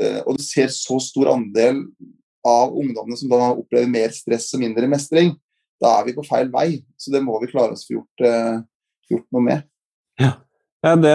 uh, 0.00 0.20
og 0.26 0.38
du 0.38 0.42
ser 0.42 0.72
så 0.74 0.98
stor 1.02 1.30
andel 1.34 1.84
av 2.44 2.74
ungdommene 2.76 3.16
som 3.16 3.30
da 3.30 3.52
opplever 3.54 3.88
mer 3.88 4.12
stress 4.12 4.50
og 4.56 4.64
mindre 4.64 4.88
mestring, 4.90 5.32
da 5.80 5.98
er 5.98 6.08
vi 6.08 6.16
på 6.16 6.26
feil 6.26 6.50
vei. 6.52 6.82
Så 6.98 7.12
det 7.14 7.22
må 7.24 7.38
vi 7.42 7.50
klare 7.52 7.76
oss 7.76 7.86
få 7.86 7.98
gjort, 7.98 8.26
uh, 8.26 8.58
gjort 9.12 9.28
noe 9.34 9.44
med. 9.44 9.64
Ja, 10.20 10.34
det, 11.00 11.14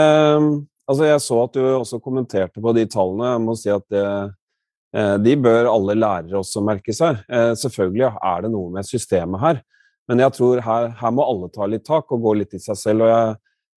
altså 0.89 1.05
Jeg 1.05 1.21
så 1.21 1.39
at 1.43 1.55
du 1.55 1.63
også 1.67 2.01
kommenterte 2.01 2.61
på 2.61 2.73
de 2.75 2.87
tallene. 2.89 3.35
Jeg 3.35 3.45
må 3.45 3.55
si 3.59 3.71
at 3.73 3.85
det 3.93 4.05
Eh, 4.95 5.15
de 5.21 5.35
bør 5.37 5.69
alle 5.69 5.95
lærere 5.97 6.39
også 6.39 6.63
merke 6.65 6.93
seg. 6.95 7.19
Eh, 7.29 7.51
selvfølgelig 7.61 8.07
er 8.09 8.45
det 8.45 8.51
noe 8.53 8.71
med 8.73 8.87
systemet 8.87 9.41
her, 9.43 9.61
men 10.09 10.23
jeg 10.23 10.33
tror 10.37 10.63
her, 10.65 10.89
her 10.97 11.13
må 11.13 11.25
alle 11.29 11.49
ta 11.53 11.67
litt 11.69 11.85
tak 11.85 12.09
og 12.09 12.25
gå 12.25 12.33
litt 12.39 12.55
i 12.57 12.61
seg 12.63 12.79
selv. 12.79 13.05
og 13.05 13.11
Jeg, 13.11 13.35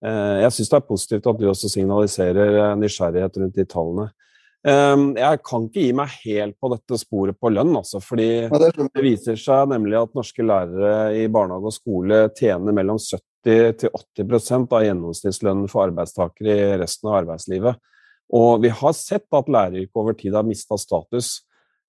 eh, 0.08 0.38
jeg 0.46 0.56
syns 0.56 0.72
det 0.72 0.78
er 0.78 0.88
positivt 0.88 1.28
at 1.28 1.40
du 1.40 1.48
også 1.50 1.72
signaliserer 1.72 2.76
nysgjerrighet 2.80 3.40
rundt 3.42 3.60
de 3.60 3.68
tallene. 3.68 4.08
Jeg 4.62 5.38
kan 5.42 5.64
ikke 5.66 5.82
gi 5.82 5.94
meg 5.98 6.12
helt 6.22 6.54
på 6.62 6.68
dette 6.70 6.98
sporet 7.00 7.34
på 7.34 7.50
lønn, 7.50 7.72
altså, 7.80 7.98
fordi 7.98 8.46
det 8.46 9.02
viser 9.02 9.38
seg 9.40 9.72
nemlig 9.72 9.96
at 9.98 10.12
norske 10.14 10.44
lærere 10.46 11.16
i 11.18 11.24
barnehage 11.26 11.72
og 11.72 11.74
skole 11.74 12.20
tjener 12.38 12.76
mellom 12.76 13.00
70 13.02 13.32
80% 13.42 14.70
av 14.70 14.84
gjennomsnittslønnen 14.86 15.70
for 15.70 15.88
arbeidstakere 15.88 16.54
i 16.54 16.76
resten 16.78 17.10
av 17.10 17.22
arbeidslivet. 17.22 17.80
Og 18.32 18.62
vi 18.62 18.70
har 18.72 18.94
sett 18.96 19.26
at 19.34 19.50
læreryrket 19.50 19.98
over 19.98 20.16
tid 20.16 20.36
har 20.38 20.46
mista 20.46 20.78
status. 20.80 21.40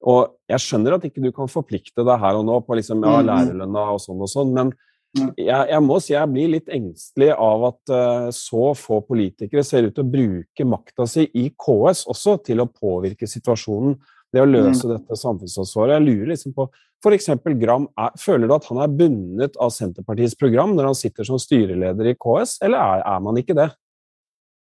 Og 0.04 0.34
jeg 0.50 0.60
skjønner 0.60 0.98
at 0.98 1.06
ikke 1.08 1.24
du 1.24 1.30
kan 1.36 1.52
forplikte 1.52 2.04
deg 2.04 2.20
her 2.20 2.40
og 2.40 2.48
nå 2.50 2.58
på 2.66 2.76
liksom, 2.76 3.06
ja, 3.06 3.20
mm-hmm. 3.22 3.30
lærerlønna 3.30 3.86
og 3.94 4.02
sånn 4.04 4.24
og 4.26 4.32
sånn, 4.32 4.52
men 4.56 4.74
jeg, 5.14 5.66
jeg, 5.70 5.82
må 5.86 6.00
si 6.02 6.16
jeg 6.16 6.30
blir 6.32 6.50
litt 6.56 6.72
engstelig 6.74 7.30
av 7.36 7.68
at 7.70 7.94
uh, 7.94 8.30
så 8.34 8.72
få 8.78 9.02
politikere 9.06 9.66
ser 9.66 9.88
ut 9.88 9.94
til 9.96 10.06
å 10.06 10.14
bruke 10.16 10.66
makta 10.66 11.06
si 11.10 11.28
i 11.38 11.50
KS 11.54 12.08
også 12.10 12.40
til 12.48 12.64
å 12.64 12.70
påvirke 12.70 13.30
situasjonen. 13.30 14.00
Det 14.34 14.42
å 14.42 14.50
løse 14.50 14.88
mm. 14.88 14.96
dette 14.96 15.20
samfunnsansvaret. 15.20 16.00
Jeg 16.00 16.06
lurer 16.08 16.32
liksom 16.32 16.56
på 16.58 16.66
f.eks. 17.04 17.30
Gram. 17.62 17.86
Er, 18.00 18.16
føler 18.18 18.50
du 18.50 18.56
at 18.56 18.66
han 18.72 18.82
er 18.82 18.96
bundet 18.98 19.60
av 19.62 19.70
Senterpartiets 19.76 20.34
program 20.40 20.74
når 20.74 20.90
han 20.90 20.98
sitter 20.98 21.28
som 21.28 21.38
styreleder 21.42 22.10
i 22.10 22.16
KS, 22.18 22.58
eller 22.66 22.82
er, 22.82 23.04
er 23.14 23.22
man 23.22 23.38
ikke 23.38 23.58
det? 23.60 23.70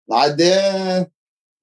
Nei, 0.08 0.26
det 0.38 0.52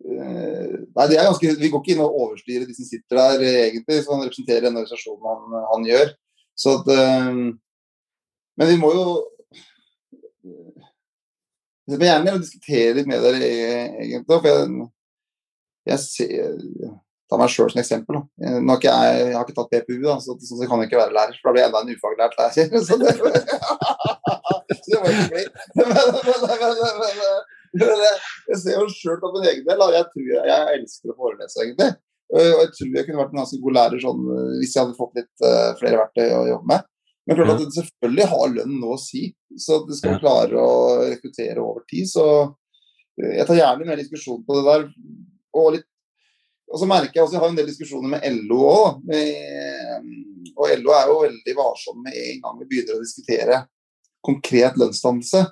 Eh, 0.06 0.74
nei, 0.94 1.06
det 1.10 1.18
er 1.18 1.26
ganske, 1.26 1.56
Vi 1.58 1.70
går 1.72 1.82
ikke 1.82 1.94
inn 1.96 2.04
og 2.04 2.18
overstyrer 2.26 2.68
de 2.68 2.76
som 2.78 2.88
sitter 2.88 3.18
der, 3.18 3.42
eh, 3.42 3.62
egentlig, 3.70 4.04
som 4.04 4.22
representerer 4.22 4.68
den 4.68 4.76
organisasjonen 4.76 5.30
han, 5.32 5.56
han 5.72 5.88
gjør. 5.88 6.12
Så 6.56 6.76
at, 6.80 6.90
men 8.56 8.70
vi 8.72 8.78
må 8.82 8.92
jo 8.96 9.06
Jeg 11.86 12.00
vil 12.02 12.08
gjerne 12.08 12.40
diskutere 12.42 12.94
litt 12.98 13.10
med 13.10 13.22
dere, 13.22 13.50
egentlig. 14.02 14.26
for 14.26 14.48
jeg, 14.50 14.88
jeg 15.92 16.00
ser, 16.02 16.94
Ta 17.26 17.40
meg 17.42 17.50
sjøl 17.50 17.72
som 17.74 17.82
eksempel. 17.82 18.20
Jeg, 18.38 18.60
jeg, 18.62 18.82
jeg, 18.86 19.34
har 19.34 19.46
ikke 19.46 19.56
tatt 19.58 19.72
PPU, 19.72 19.96
da, 20.04 20.16
så, 20.22 20.36
sånn 20.38 20.60
så 20.60 20.68
kan 20.70 20.82
jeg 20.82 20.92
ikke 20.92 21.00
være 21.00 21.16
lærer. 21.16 21.38
For 21.40 21.50
da 21.50 21.54
blir 21.56 21.64
jeg 21.64 21.70
enda 21.72 21.82
en 21.82 21.94
ufaglært 21.96 22.36
lærer. 22.38 22.54
Så 22.86 22.98
det, 23.02 23.14
så 24.78 24.90
det 24.94 25.00
var 25.02 25.10
ikke 25.10 25.26
jeg 27.76 28.58
ser 28.62 28.78
jo 28.78 28.86
sjøl 28.94 29.18
på 29.20 29.32
min 29.34 29.48
egen 29.50 29.66
del. 29.68 29.82
Jeg 29.98 30.06
tror 30.12 30.28
jeg, 30.30 30.44
jeg 30.52 30.78
elsker 30.78 31.12
å 31.12 31.18
forelese, 31.18 31.64
egentlig. 31.64 31.90
Og 32.36 32.42
jeg 32.46 32.70
tror 32.78 32.94
jeg 32.94 33.08
kunne 33.08 33.22
vært 33.22 33.34
en 33.34 33.42
ganske 33.42 33.60
god 33.64 33.76
lærer 33.80 34.02
sånn, 34.02 34.22
hvis 34.60 34.76
jeg 34.76 34.82
hadde 34.84 35.00
fått 35.00 35.20
litt 35.20 35.46
uh, 35.46 35.72
flere 35.82 36.00
verktøy 36.04 36.28
å 36.30 36.46
jobbe 36.54 36.72
med. 36.72 36.88
Men 37.26 37.40
klart 37.40 37.64
at 37.64 37.74
selvfølgelig 37.74 38.28
har 38.30 38.54
lønn 38.54 38.78
noe 38.78 38.98
å 38.98 39.02
si. 39.02 39.28
Så 39.58 39.80
at 39.80 39.90
du 39.90 39.96
skal 39.98 40.20
klare 40.22 40.62
å 40.62 40.78
rekruttere 41.08 41.58
over 41.62 41.86
tid. 41.90 42.08
Så 42.12 42.26
eh, 42.44 43.40
jeg 43.40 43.48
tar 43.50 43.60
gjerne 43.62 43.90
mer 43.90 44.02
diskusjon 44.02 44.44
på 44.46 44.60
det 44.60 44.66
der. 44.68 44.88
Og, 45.56 45.70
litt, 45.78 45.88
og 46.70 46.82
så 46.82 46.90
merker 46.90 47.18
jeg 47.18 47.26
også 47.26 47.38
jeg 47.38 47.44
har 47.46 47.54
en 47.54 47.60
del 47.60 47.70
diskusjoner 47.72 48.14
med 48.14 48.26
LO 48.46 48.62
òg. 48.70 49.06
Og 50.56 50.76
LO 50.82 50.96
er 50.96 51.10
jo 51.10 51.22
veldig 51.24 51.58
varsom 51.58 52.04
med 52.06 52.18
en 52.20 52.44
gang 52.44 52.60
vi 52.62 52.70
begynner 52.70 53.00
å 53.00 53.04
diskutere 53.06 53.64
konkret 54.26 54.78
lønnsdannelse. 54.80 55.46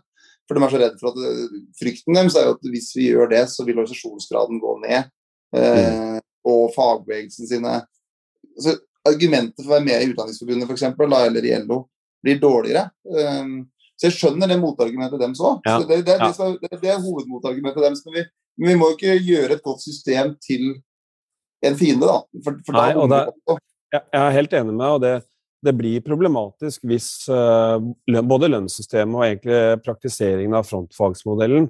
For 0.47 0.57
de 0.57 0.65
er 0.65 0.73
så 0.73 0.79
redd 0.81 0.95
for 1.01 1.13
at 1.13 1.25
eh, 1.25 1.59
Frykten 1.79 2.17
deres 2.17 2.37
er 2.37 2.49
jo 2.49 2.55
at 2.57 2.71
hvis 2.73 2.91
vi 2.97 3.09
gjør 3.09 3.31
det, 3.31 3.43
så 3.51 3.65
vil 3.65 3.79
organisasjonsgraden 3.79 4.61
gå 4.61 4.77
ned. 4.83 5.11
Eh, 5.55 5.89
mm. 5.89 6.23
Og 6.53 6.65
fagbevegelsen 6.75 7.47
sine 7.47 7.77
altså, 7.79 8.75
Argumentet 9.07 9.59
for 9.63 9.71
å 9.71 9.75
være 9.75 9.87
med 9.87 10.03
i 10.03 10.11
Utdanningsforbundet 10.13 10.69
for 10.69 10.77
eksempel, 10.77 11.15
eller 11.17 11.45
i 11.47 11.53
LO 11.63 11.83
blir 12.23 12.39
dårligere. 12.39 12.85
Um, 13.03 13.65
så 13.99 14.07
jeg 14.07 14.17
skjønner 14.17 14.49
det 14.49 14.59
motargumentet 14.61 15.19
deres 15.21 15.41
òg. 15.43 15.59
Ja. 15.67 15.75
Det, 15.83 15.99
det, 16.07 16.15
det, 16.21 16.47
det, 16.63 16.79
det, 16.79 16.89
er 16.93 17.03
hovedmotargumentet 17.03 17.83
deres. 17.83 18.01
Men 18.07 18.17
vi, 18.17 18.23
men 18.59 18.71
vi, 18.71 18.79
må 18.79 18.93
ikke 18.93 19.17
gjøre 19.19 19.57
et 19.57 19.65
godt 19.65 19.83
system 19.83 20.33
til 20.43 20.71
en 21.63 21.77
fiende, 21.79 22.07
da. 22.09 22.41
For, 22.45 22.57
for 22.65 22.79
Nei, 22.79 22.89
da 23.11 23.59
jeg 23.93 24.17
er 24.17 24.33
helt 24.33 24.55
enig 24.57 24.73
med 24.73 24.89
og 24.89 25.03
det 25.03 25.13
det 25.63 25.73
blir 25.79 26.03
problematisk 26.03 26.83
hvis 26.89 27.07
uh, 27.31 27.79
både 28.27 28.49
lønnssystemet 28.51 29.15
og 29.15 29.25
egentlig 29.25 29.59
praktiseringen 29.85 30.57
av 30.57 30.67
frontfagsmodellen 30.67 31.69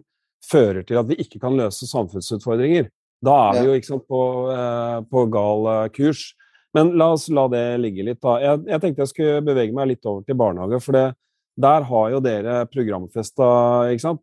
fører 0.50 0.82
til 0.88 1.00
at 1.00 1.10
vi 1.10 1.20
ikke 1.22 1.42
kan 1.44 1.56
løse 1.58 1.88
samfunnsutfordringer. 1.88 2.90
Da 3.24 3.36
er 3.52 3.60
vi 3.60 3.68
jo 3.70 3.84
sant, 3.86 4.08
på, 4.10 4.22
uh, 4.50 5.00
på 5.08 5.28
gal 5.32 5.70
uh, 5.70 5.92
kurs. 5.94 6.32
Men 6.74 6.96
la 6.98 7.12
oss 7.14 7.28
la 7.30 7.46
det 7.52 7.66
ligge 7.84 8.06
litt. 8.06 8.22
da. 8.22 8.40
Jeg, 8.42 8.64
jeg, 8.70 8.82
tenkte 8.82 9.04
jeg 9.04 9.12
skulle 9.12 9.46
bevege 9.46 9.76
meg 9.76 9.92
litt 9.94 10.10
over 10.10 10.26
til 10.26 10.38
barnehage. 10.40 10.82
for 10.82 10.98
det, 10.98 11.08
der 11.54 11.86
har 11.86 12.10
jo 12.10 12.20
dere 12.24 12.66
programfesta 12.66 13.48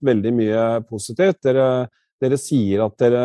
veldig 0.02 0.33
mye 0.35 0.64
positivt. 0.88 1.38
Dere, 1.47 1.66
dere 2.21 2.38
sier 2.40 2.83
at, 2.85 2.97
dere, 2.99 3.23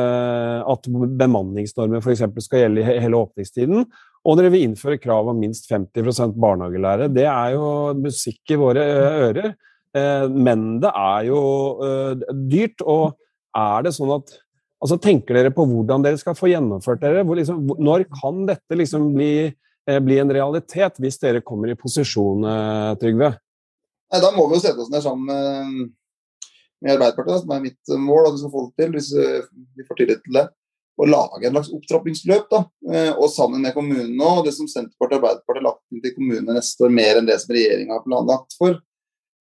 at 0.62 0.90
bemanningsnormen 1.18 2.04
f.eks. 2.04 2.26
skal 2.46 2.66
gjelde 2.66 2.84
i 2.84 3.00
hele 3.02 3.24
åpningstiden. 3.24 3.88
Og 4.26 4.40
dere 4.40 4.52
vil 4.54 4.68
innføre 4.68 5.02
krav 5.02 5.30
om 5.30 5.42
minst 5.42 5.68
50% 5.72 6.38
barnehagelærere. 6.42 7.12
Det 7.14 7.26
er 7.30 7.56
jo 7.58 7.68
musikk 7.98 8.54
i 8.54 8.60
våre 8.62 8.86
eh, 8.86 9.20
ører. 9.28 9.52
Eh, 9.96 10.26
men 10.30 10.80
det 10.82 10.94
er 10.94 11.28
jo 11.30 11.42
eh, 11.86 12.26
dyrt. 12.50 12.86
Og 12.86 13.18
er 13.58 13.86
det 13.86 13.94
sånn 13.98 14.16
at 14.20 14.38
Altså, 14.86 15.00
tenker 15.02 15.34
dere 15.40 15.52
på 15.56 15.66
hvordan 15.66 16.04
dere 16.06 16.20
skal 16.22 16.38
få 16.38 16.52
gjennomført 16.52 17.02
dere? 17.02 17.24
Liksom, 17.26 17.64
når 17.82 18.06
kan 18.14 18.44
dette 18.46 18.78
liksom 18.78 19.08
bli, 19.16 19.48
bli, 20.06 20.20
en 20.22 20.34
realitet, 20.36 21.00
hvis 21.02 21.18
dere 21.24 21.42
kommer 21.42 21.72
i 21.74 21.78
posisjon, 21.80 22.46
Trygve? 23.02 23.32
Nei, 24.14 24.20
Da 24.22 24.30
må 24.36 24.46
vi 24.46 24.60
jo 24.60 24.62
sette 24.62 24.84
oss 24.84 24.92
ned 24.94 25.02
sammen 25.02 25.26
med, 25.26 25.90
med 26.86 26.94
Arbeiderpartiet, 26.94 27.42
som 27.42 27.56
er 27.56 27.66
mitt 27.66 27.96
mål 27.98 28.30
at 28.30 28.38
vi 28.38 28.44
skal 28.44 28.54
få 28.54 28.68
det 28.68 28.84
til, 28.84 28.94
hvis 28.94 29.10
vi 29.74 29.88
får 29.88 30.00
tillit 30.04 30.22
til 30.22 30.38
det 30.38 30.46
å 30.96 31.08
lage 31.08 31.48
en 31.48 31.56
slags 31.56 31.72
opptrappingsløp. 31.76 32.50
da, 32.50 32.66
eh, 32.92 33.12
Og 33.12 33.30
sammen 33.30 33.62
med 33.62 33.74
kommunene 33.74 34.24
og 34.24 34.46
det 34.46 34.54
som 34.54 34.68
Senterpartiet 34.68 35.20
og 35.20 35.24
Arbeiderpartiet 35.24 35.64
har 35.64 35.72
lagt 35.72 35.84
inn 35.92 36.02
til 36.02 36.16
kommunene 36.16 36.56
neste 36.56 36.86
år, 36.86 36.92
mer 36.92 37.18
enn 37.18 37.26
det 37.28 37.40
som 37.42 37.56
regjeringa 37.56 37.98
har 37.98 38.06
planlagt 38.06 38.56
for. 38.58 38.80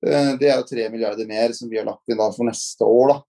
Eh, 0.06 0.36
det 0.36 0.50
er 0.50 0.58
jo 0.58 0.68
tre 0.68 0.88
milliarder 0.90 1.26
mer 1.26 1.52
som 1.52 1.68
vi 1.68 1.78
har 1.78 1.86
lagt 1.86 2.08
inn 2.08 2.18
da 2.18 2.30
for 2.30 2.44
neste 2.44 2.82
år. 2.82 3.08
da. 3.08 3.22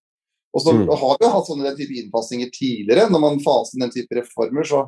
Og 0.56 0.64
så 0.64 0.72
mm. 0.72 0.86
har 0.88 1.18
vi 1.20 1.26
jo 1.26 1.32
hatt 1.34 1.50
sånne 1.50 1.68
den 1.68 1.78
type 1.80 1.98
innpasninger 2.00 2.52
tidligere. 2.54 3.10
Når 3.12 3.22
man 3.24 3.42
faser 3.44 3.76
inn 3.76 3.84
den 3.84 3.94
type 3.96 4.16
reformer, 4.16 4.68
så, 4.68 4.86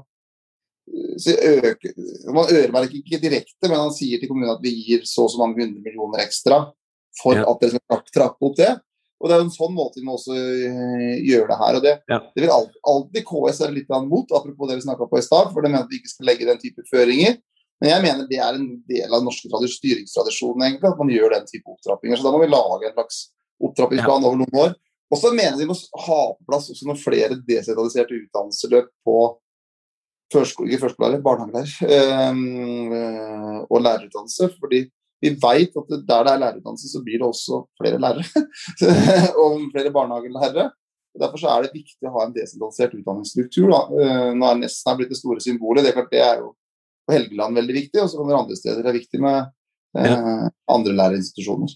så 1.20 1.36
øker 1.36 1.96
Man 2.32 2.54
øremerker 2.56 3.02
ikke 3.02 3.20
direkte, 3.20 3.68
men 3.68 3.82
han 3.82 3.96
sier 3.96 4.22
til 4.22 4.32
kommunen 4.32 4.54
at 4.54 4.64
vi 4.64 4.72
gir 4.78 5.04
så 5.04 5.26
og 5.26 5.34
så 5.34 5.42
mange 5.42 5.60
hundre 5.60 5.84
millioner 5.84 6.24
ekstra 6.24 6.70
for 7.20 7.36
ja. 7.36 7.44
at 7.50 7.64
dere 7.64 7.82
skal 7.82 8.06
trappe 8.16 8.48
opp 8.48 8.56
det. 8.60 8.72
Og 9.18 9.30
Det 9.30 9.34
er 9.34 9.42
jo 9.42 9.48
en 9.48 9.56
sånn 9.56 9.74
måte 9.74 9.98
vi 9.98 10.06
må 10.06 10.16
også 10.16 10.36
uh, 10.38 11.14
gjøre 11.26 11.50
det 11.50 11.60
her. 11.60 11.78
og 11.80 11.84
Det, 11.84 11.94
ja. 12.14 12.20
det 12.32 12.44
vil 12.44 12.54
alltid, 12.54 12.82
alltid 12.94 13.28
KS 13.28 13.62
være 13.66 13.76
litt 13.80 13.94
mot, 14.06 14.34
apropos 14.40 14.70
det 14.70 14.78
vi 14.78 14.86
snakka 14.86 15.10
på 15.10 15.20
i 15.20 15.26
stad. 15.26 15.52
For 15.52 15.66
det 15.66 15.74
mener 15.74 15.88
at 15.88 15.92
vi 15.92 16.00
ikke 16.00 16.14
skal 16.14 16.30
legge 16.30 16.48
den 16.48 16.62
type 16.62 16.86
føringer. 16.92 17.40
Men 17.82 17.92
jeg 17.92 18.04
mener 18.06 18.30
det 18.30 18.40
er 18.42 18.58
en 18.58 18.70
del 18.90 19.10
av 19.12 19.20
den 19.20 19.28
norske 19.28 19.70
styringstradisjonen 19.74 20.64
egentlig, 20.66 20.90
at 20.90 21.02
man 21.02 21.12
gjør 21.14 21.34
den 21.36 21.50
type 21.50 21.74
opptrappinger. 21.74 22.18
Så 22.18 22.26
da 22.26 22.34
må 22.34 22.42
vi 22.42 22.50
lage 22.50 22.88
en 22.88 22.96
slags 22.96 23.20
opptrappingsplan 23.68 24.26
over 24.30 24.40
noen 24.40 24.62
år. 24.64 24.78
Og 25.08 25.20
så 25.22 25.32
mener 25.32 25.58
de 25.60 25.68
må 25.70 25.76
ha 26.08 26.22
på 26.36 26.48
plass 26.50 26.70
også 26.74 26.88
noen 26.88 27.00
flere 27.00 27.38
desentraliserte 27.48 28.18
utdannelsesløp 28.18 28.90
på 29.08 29.18
førskole, 30.34 30.72
ikke 30.72 30.84
førskolelærer, 30.88 31.24
barnehagelærer 31.24 31.72
øh, 31.96 33.62
og 33.70 33.84
lærerutdannelse. 33.86 34.50
fordi 34.60 34.88
vi 35.24 35.30
vet 35.30 35.78
at 35.80 35.88
der 35.90 36.26
det 36.26 36.34
er 36.34 36.42
lærerutdannelse, 36.44 36.90
så 36.92 37.02
blir 37.04 37.22
det 37.22 37.28
også 37.28 37.64
flere 37.80 38.02
lærere. 38.04 38.44
og 39.42 39.62
flere 39.74 39.94
barnehagelærere. 39.96 40.70
Derfor 41.18 41.42
så 41.42 41.50
er 41.50 41.66
det 41.66 41.74
viktig 41.74 42.06
å 42.06 42.14
ha 42.20 42.28
en 42.28 42.36
desentralisert 42.36 42.94
utdanningsstruktur. 43.00 43.72
Da. 43.72 43.82
Eh, 44.04 44.30
nå 44.38 44.50
er 44.52 44.60
Nesna 44.60 44.94
blitt 45.00 45.10
det 45.14 45.18
store 45.18 45.42
symbolet. 45.42 45.86
Det 45.86 45.92
er, 45.92 45.98
klart, 45.98 46.12
det 46.14 46.22
er 46.22 46.44
jo 46.44 46.52
på 47.08 47.16
Helgeland 47.16 47.58
veldig 47.58 47.76
viktig, 47.80 48.02
og 48.04 48.12
så 48.12 48.20
kommer 48.20 48.38
andre 48.38 48.60
steder 48.60 48.84
det 48.84 48.92
er 48.92 49.00
viktig 49.00 49.24
med 49.24 49.38
eh, 49.98 50.48
andre 50.76 50.96
lærerinstitusjoner. 51.00 51.74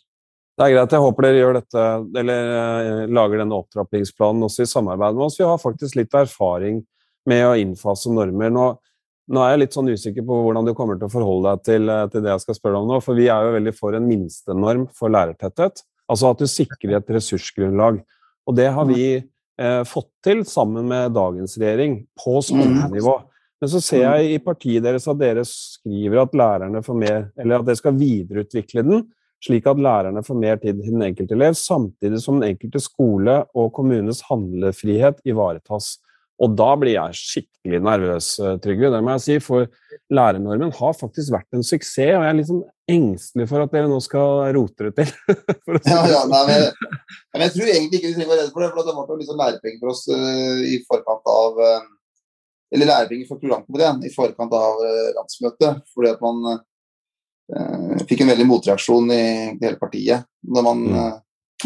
Det 0.62 0.68
er 0.68 0.76
greit. 0.76 0.92
Jeg 0.94 1.02
håper 1.02 1.26
dere 1.26 1.38
gjør 1.40 1.56
dette, 1.58 1.84
eller 2.22 2.50
eh, 2.54 3.00
lager 3.10 3.40
denne 3.42 3.58
opptrappingsplanen 3.58 4.46
også 4.46 4.62
i 4.62 4.70
samarbeid 4.70 5.16
med 5.18 5.26
oss. 5.26 5.40
Vi 5.40 5.48
har 5.50 5.58
faktisk 5.58 5.96
litt 5.98 6.14
erfaring 6.14 6.84
med 7.26 7.46
å 7.48 7.56
innfase 7.58 8.12
normer. 8.14 8.52
Nå, 8.54 8.66
nå 9.34 9.42
er 9.42 9.56
jeg 9.56 9.62
litt 9.64 9.78
sånn 9.78 9.90
usikker 9.90 10.28
på 10.28 10.36
hvordan 10.46 10.68
du 10.68 10.76
kommer 10.78 11.00
til 11.00 11.08
å 11.08 11.14
forholde 11.16 11.56
deg 11.56 11.64
til, 11.66 11.90
eh, 11.90 12.04
til 12.14 12.22
det 12.22 12.30
jeg 12.30 12.44
skal 12.44 12.58
spørre 12.60 12.82
om 12.84 12.92
nå. 12.92 13.00
For 13.02 13.18
vi 13.18 13.26
er 13.34 13.48
jo 13.48 13.56
veldig 13.56 13.74
for 13.74 13.98
en 13.98 14.06
minstenorm 14.06 14.84
for 14.94 15.10
lærertetthet. 15.16 15.82
Altså 16.14 16.30
at 16.30 16.44
du 16.44 16.46
sikrer 16.52 16.94
et 17.00 17.10
ressursgrunnlag. 17.16 17.98
Og 18.46 18.58
det 18.60 18.68
har 18.76 18.86
vi 18.92 19.06
eh, 19.18 19.82
fått 19.90 20.12
til 20.22 20.44
sammen 20.46 20.92
med 20.92 21.16
dagens 21.18 21.58
regjering, 21.58 22.04
på 22.22 22.36
skolenivå. 22.46 23.16
Men 23.62 23.74
så 23.74 23.82
ser 23.82 24.06
jeg 24.06 24.36
i 24.36 24.44
partiet 24.46 24.86
deres 24.86 25.10
at 25.10 25.18
dere 25.18 25.42
skriver 25.50 26.22
at 26.22 26.38
lærerne 26.38 26.84
får 26.86 27.02
mer, 27.02 27.26
eller 27.42 27.58
at 27.58 27.72
dere 27.72 27.82
skal 27.82 27.98
videreutvikle 27.98 28.86
den, 28.86 29.04
slik 29.42 29.68
at 29.70 29.82
lærerne 29.82 30.24
får 30.26 30.38
mer 30.38 30.62
tid 30.62 30.80
til 30.82 30.94
den 30.94 31.06
enkelte 31.06 31.36
elev, 31.38 31.58
samtidig 31.58 32.22
som 32.22 32.40
den 32.40 32.54
enkelte 32.54 32.82
skole 32.84 33.42
og 33.58 33.72
kommunes 33.78 34.22
handlefrihet 34.30 35.22
ivaretas. 35.28 35.96
Og 36.42 36.56
da 36.58 36.72
blir 36.80 36.96
jeg 36.96 37.18
skikkelig 37.20 37.80
nervøs, 37.86 38.28
eh, 38.42 38.56
Trygve, 38.64 38.90
det 38.90 39.02
må 39.06 39.14
jeg 39.14 39.24
si, 39.26 39.36
for 39.46 39.68
lærernormen 40.14 40.74
har 40.74 40.96
faktisk 40.98 41.34
vært 41.36 41.58
en 41.58 41.66
suksess, 41.66 42.16
og 42.16 42.26
jeg 42.26 42.30
er 42.32 42.38
litt 42.40 42.50
sånn 42.50 42.64
engstelig 42.90 43.48
for 43.52 43.64
at 43.64 43.76
dere 43.76 43.90
nå 43.92 44.00
skal 44.02 44.48
rote 44.58 44.88
det 44.90 44.94
til. 44.98 45.12
ja, 45.86 46.00
ja, 46.10 46.24
nei, 46.32 46.42
men, 46.50 46.66
men, 47.36 47.46
jeg 47.46 47.54
tror 47.56 47.70
egentlig 47.70 48.00
ikke 48.00 48.10
vi 48.10 48.16
trenger 48.18 48.32
å 48.32 48.34
være 48.34 48.42
redde 48.42 48.56
for 48.56 48.66
det, 48.66 48.72
for 48.74 48.90
det 48.90 48.98
var 48.98 49.22
liksom 49.22 49.44
lærepenger 49.44 49.84
for 49.84 49.94
oss 49.94 50.04
uh, 50.10 50.64
i 50.66 50.82
forkant 50.90 51.32
av 51.36 51.62
uh, 51.62 51.80
eller 52.72 52.90
lærepenger 52.90 53.30
for 53.30 53.44
programkomiteen 53.44 54.02
i 54.08 54.14
forkant 54.16 54.54
av 54.56 54.82
uh, 54.82 55.08
landsmøtet. 55.20 55.82
Fordi 55.94 56.14
at 56.14 56.22
man 56.24 56.62
eh, 57.56 58.06
fikk 58.10 58.20
en 58.24 58.32
veldig 58.34 58.48
motreaksjon 58.50 59.06
i 59.16 59.24
hele 59.62 59.78
partiet 59.82 60.20
når 60.42 60.62
man 60.68 60.80
mm. 60.86 60.96
eh, 61.02 61.16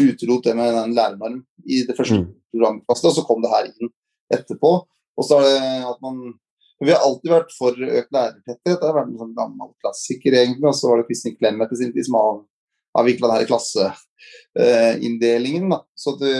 utelot 0.06 0.44
det 0.44 0.54
med 0.58 0.68
en 0.76 0.96
lærernorm 0.96 1.40
i 1.64 1.76
det 1.88 1.96
første 1.96 2.18
mm. 2.20 2.26
programkastet, 2.54 3.08
og 3.10 3.16
så 3.16 3.22
kom 3.26 3.40
det 3.42 3.52
her 3.52 3.64
inn 3.70 3.88
etterpå. 4.32 4.70
Og 5.16 5.22
så 5.24 5.34
er 5.40 5.44
det 5.46 5.60
at 5.88 6.00
man 6.04 6.16
Vi 6.76 6.92
har 6.92 7.00
alltid 7.00 7.30
vært 7.32 7.52
for 7.56 7.72
økt 7.72 8.12
lærertetthet. 8.12 8.60
Det 8.66 8.84
har 8.84 8.92
vært 8.92 9.08
en 9.08 9.22
sånn 9.22 9.38
gammel 9.38 9.70
klassiker, 9.80 10.32
egentlig. 10.36 10.68
Og 10.68 10.76
så 10.76 10.90
var 10.90 10.96
det 11.00 11.08
Kristin 11.08 11.32
Clemet 11.38 11.72
i 11.72 11.80
sin 11.80 11.94
tid 11.94 12.04
som 12.04 12.44
avvikla 13.00 13.30
denne 13.30 13.48
klasseinndelingen. 13.48 15.72
Eh, 15.72 15.80
så 15.96 16.12
det, 16.20 16.34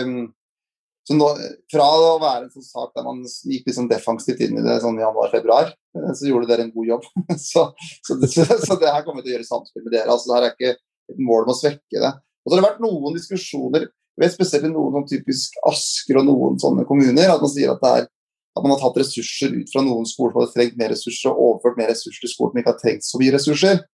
så 1.07 1.15
nå, 1.15 1.27
Fra 1.71 1.85
å 1.87 2.15
være 2.19 2.45
en 2.45 2.51
sånn 2.51 2.65
sak 2.65 2.91
der 2.97 3.05
man 3.05 3.21
gikk 3.23 3.69
liksom 3.69 3.87
defensivt 3.87 4.41
inn 4.43 4.59
i 4.59 4.63
det 4.65 4.79
sånn 4.83 4.97
januar-februar, 4.99 5.69
eh, 5.71 6.09
så 6.19 6.27
gjorde 6.27 6.49
dere 6.49 6.65
en 6.67 6.73
god 6.73 6.89
jobb. 6.89 7.05
så, 7.49 7.69
så, 8.03 8.17
det, 8.19 8.27
så, 8.33 8.75
det, 8.75 8.91
her 8.91 9.05
kommer 9.05 9.21
vi 9.21 9.29
til 9.29 9.31
å 9.31 9.37
gjøre 9.37 9.47
samspill 9.47 9.85
med 9.85 9.95
dere. 9.95 10.11
altså 10.11 10.27
Det 10.27 10.35
her 10.35 10.47
er 10.49 10.55
ikke 10.57 10.73
et 11.13 11.23
mål 11.29 11.47
om 11.47 11.53
å 11.53 11.57
svekke 11.61 12.03
det. 12.03 12.11
Og 12.11 12.51
så 12.51 12.53
har 12.53 12.59
det 12.59 12.67
vært 12.67 12.83
noen 12.83 13.15
diskusjoner, 13.15 13.87
vet 14.19 14.35
spesielt 14.35 14.67
i 14.67 14.73
noen 14.73 14.97
sånn 14.97 15.09
typisk 15.13 15.57
Asker 15.69 16.19
og 16.19 16.27
noen 16.27 16.59
sånne 16.59 16.87
kommuner, 16.89 17.31
at 17.31 17.43
man 17.43 17.53
sier 17.53 17.71
at, 17.71 17.87
er, 17.87 18.07
at 18.09 18.65
man 18.65 18.73
har 18.75 18.83
tatt 18.83 18.99
ressurser 19.05 19.55
ut 19.55 19.71
fra 19.71 19.83
noen 19.87 20.07
skoler 20.09 20.33
som 20.33 20.43
hadde 20.43 20.55
trengt 20.57 20.79
mer 20.79 20.91
ressurser, 20.91 21.31
og 21.31 21.53
overført 21.53 21.79
mer 21.79 21.93
ressurser 21.93 22.25
til 22.25 22.33
skoler 22.33 22.51
som 22.51 22.63
ikke 22.63 22.73
har 22.73 22.81
trengt 22.81 23.07
så 23.07 23.21
mye 23.21 23.35
ressurser. 23.37 23.85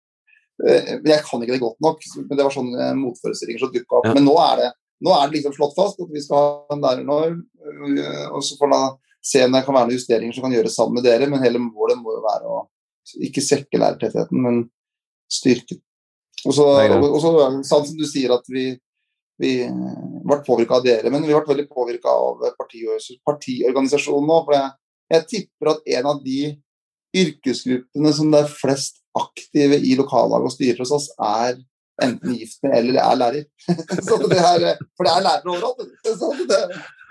Men 0.62 1.08
jeg 1.10 1.24
kan 1.26 1.42
ikke 1.42 1.56
det 1.56 1.64
godt 1.64 1.80
nok, 1.82 2.04
men 2.22 2.38
det 2.38 2.44
var 2.44 2.54
sånne 2.54 2.92
motforestillinger 3.00 3.64
som 3.64 3.72
dukka 3.72 3.98
opp. 3.98 4.06
Ja. 4.06 4.12
Men 4.14 4.28
nå 4.28 4.36
er 4.38 4.60
det 4.60 4.68
nå 5.02 5.14
er 5.16 5.28
det 5.28 5.38
liksom 5.38 5.54
slått 5.56 5.74
fast 5.76 6.00
at 6.02 6.10
vi 6.12 6.22
skal 6.22 6.38
ha 6.38 6.76
en 6.76 6.84
lærernorm. 6.84 7.40
Øh, 7.62 8.26
og 8.36 8.44
så 8.46 8.58
får 8.58 8.70
man 8.70 8.92
se 9.22 9.44
om 9.44 9.54
det 9.54 9.64
kan 9.66 9.76
være 9.76 9.88
noen 9.88 9.98
justeringer 9.98 10.34
som 10.34 10.46
kan 10.46 10.54
gjøres 10.56 10.76
sammen 10.78 10.98
med 10.98 11.06
dere, 11.06 11.28
men 11.30 11.42
hele 11.42 11.62
målet 11.62 12.00
må 12.00 12.16
jo 12.16 12.22
være 12.24 12.50
å 12.50 12.62
ikke 13.26 13.42
svekke 13.42 13.80
lærertettheten, 13.82 14.38
men 14.42 14.62
styrke 15.32 15.78
Og 16.46 16.54
så, 16.54 16.64
og 16.66 17.18
så 17.22 17.30
sant 17.62 17.86
som 17.88 17.98
du 17.98 18.04
sier 18.06 18.32
at 18.34 18.46
vi, 18.50 18.72
vi 19.38 19.52
ble 20.26 20.38
påvirka 20.46 20.78
av 20.78 20.86
dere, 20.86 21.10
men 21.10 21.22
vi 21.22 21.30
ble 21.30 21.42
veldig 21.46 21.68
påvirka 21.70 22.10
av 22.10 22.42
partiorganisasjonen 22.58 24.26
nå. 24.26 24.38
for 24.46 24.56
jeg, 24.56 24.72
jeg 25.14 25.28
tipper 25.30 25.70
at 25.74 25.92
en 25.98 26.08
av 26.14 26.22
de 26.24 26.40
yrkesgruppene 27.22 28.12
som 28.16 28.32
det 28.32 28.42
er 28.42 28.50
flest 28.50 28.98
aktive 29.18 29.78
i 29.78 29.94
lokallag 29.98 30.46
og 30.46 30.54
styrer 30.54 30.82
hos 30.82 30.94
oss, 30.96 31.10
er 31.20 31.60
enten 32.06 32.34
gift 32.38 32.62
med 32.66 32.74
eller 32.78 32.98
er 33.02 33.20
lærer. 33.20 33.46
det 33.68 34.40
er, 34.40 34.82
for 34.96 35.06
det 35.06 35.12
er 35.12 35.24
lærere 35.28 35.54
overalt. 35.54 35.78
Det, 35.82 36.16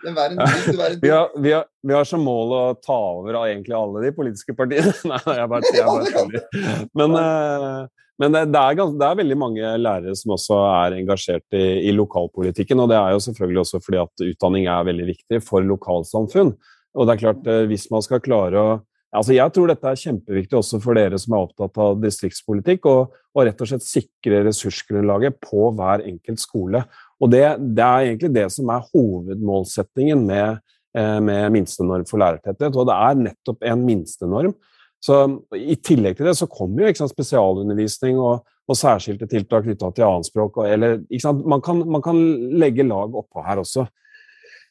det 0.01 0.11
er 0.11 0.33
en 0.33 0.37
tid, 0.41 0.71
det 0.71 0.83
er 0.83 0.95
en. 0.95 1.01
Vi, 1.01 1.09
har, 1.09 1.29
vi, 1.37 1.51
har, 1.53 1.65
vi, 1.83 1.93
har, 1.93 2.05
som 2.09 2.23
mål 2.25 2.53
å 2.57 2.61
ta 2.81 2.97
over 2.97 3.37
av 3.37 3.47
egentlig 3.51 3.75
alle 3.77 4.05
de 4.05 4.13
politiske 4.15 4.55
partiene. 4.57 4.93
Nei, 5.11 5.21
jeg 5.37 5.49
bare, 5.51 5.73
jeg 5.75 5.85
bare 5.85 6.87
Men, 6.97 7.17
eh, 7.19 7.81
men 8.21 8.35
det, 8.35 8.57
er 8.57 8.77
gans, 8.77 8.97
det, 8.97 9.07
er 9.07 9.19
veldig 9.21 9.37
mange 9.39 9.73
lærere 9.81 10.13
som 10.17 10.35
også 10.35 10.57
er 10.67 10.97
engasjert 10.99 11.57
i, 11.57 11.65
i, 11.87 11.93
lokalpolitikken. 11.97 12.81
Og 12.83 12.89
det 12.91 12.97
er 12.99 13.15
jo 13.15 13.23
selvfølgelig 13.27 13.63
også 13.63 13.81
fordi 13.85 14.01
at 14.01 14.25
utdanning 14.27 14.69
er 14.69 14.89
veldig 14.89 15.07
viktig 15.13 15.41
for 15.45 15.65
lokalsamfunn. 15.65 16.53
Og 16.97 17.07
det 17.07 17.15
er 17.15 17.21
klart, 17.21 17.45
eh, 17.49 17.65
hvis 17.69 17.87
man 17.93 18.05
skal 18.05 18.23
klare 18.23 18.61
å 18.61 18.79
Altså, 19.11 19.33
jeg 19.35 19.51
tror 19.51 19.67
dette 19.67 19.89
er 19.89 19.99
kjempeviktig 19.99 20.55
også 20.55 20.79
for 20.79 20.95
dere 20.95 21.17
som 21.19 21.35
er 21.35 21.43
opptatt 21.43 21.79
av 21.83 21.97
distriktspolitikk, 21.99 22.87
og, 22.87 23.15
og 23.35 23.47
rett 23.47 23.63
og 23.63 23.67
slett 23.67 23.83
sikre 23.83 24.39
ressursgrunnlaget 24.47 25.35
på 25.43 25.67
hver 25.75 26.05
enkelt 26.07 26.39
skole. 26.39 26.83
Og 27.19 27.33
det, 27.33 27.43
det, 27.75 27.83
er 27.83 28.07
egentlig 28.07 28.31
det 28.37 28.45
som 28.55 28.71
er 28.71 28.85
hovedmålsettingen 28.93 30.23
med, 30.29 30.61
eh, 30.95 31.17
med 31.27 31.51
minstenorm 31.57 32.07
for 32.07 32.23
lærertetthet, 32.23 32.71
og 32.71 32.87
det 32.87 32.95
er 32.95 33.19
nettopp 33.27 33.67
en 33.67 33.83
minstenorm. 33.89 34.55
Så 35.01 35.17
I 35.57 35.75
tillegg 35.81 36.15
til 36.17 36.29
det 36.29 36.37
så 36.37 36.47
kommer 36.47 36.85
jo 36.85 36.95
sant, 37.01 37.11
spesialundervisning 37.11 38.19
og, 38.21 38.45
og, 38.69 38.77
særskilte 38.77 39.27
tiltak 39.27 39.65
knytta 39.65 39.89
til 39.97 40.07
annetspråk. 40.07 40.61
Eller, 40.69 41.01
man, 41.41 41.63
kan, 41.65 41.81
man 41.89 42.05
kan 42.05 42.19
legge 42.61 42.85
lag 42.87 43.17
oppå 43.17 43.43
her 43.43 43.63
også. 43.63 43.87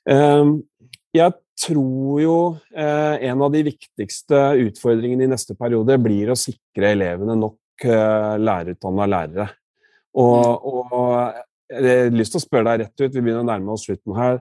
Um, 0.09 0.61
jeg 1.13 1.35
tror 1.67 2.21
jo 2.23 2.37
eh, 2.75 3.29
en 3.29 3.43
av 3.43 3.53
de 3.53 3.63
viktigste 3.67 4.39
utfordringene 4.65 5.27
i 5.27 5.31
neste 5.31 5.57
periode 5.59 5.99
blir 6.03 6.33
å 6.33 6.39
sikre 6.39 6.93
elevene 6.95 7.37
nok 7.39 7.87
eh, 7.87 8.37
lærerutdanna 8.41 9.09
lærere. 9.11 9.49
Og, 10.19 10.39
mm. 10.41 10.71
og, 10.73 11.45
jeg 11.71 12.01
har 12.01 12.17
lyst 12.17 12.35
til 12.35 12.41
å 12.41 12.43
spørre 12.43 12.73
deg 12.73 12.83
rett 12.83 13.05
ut, 13.05 13.13
vi 13.15 13.21
begynner 13.21 13.45
å 13.45 13.51
nærme 13.51 13.75
oss 13.77 13.85
slutten 13.87 14.17
her. 14.17 14.41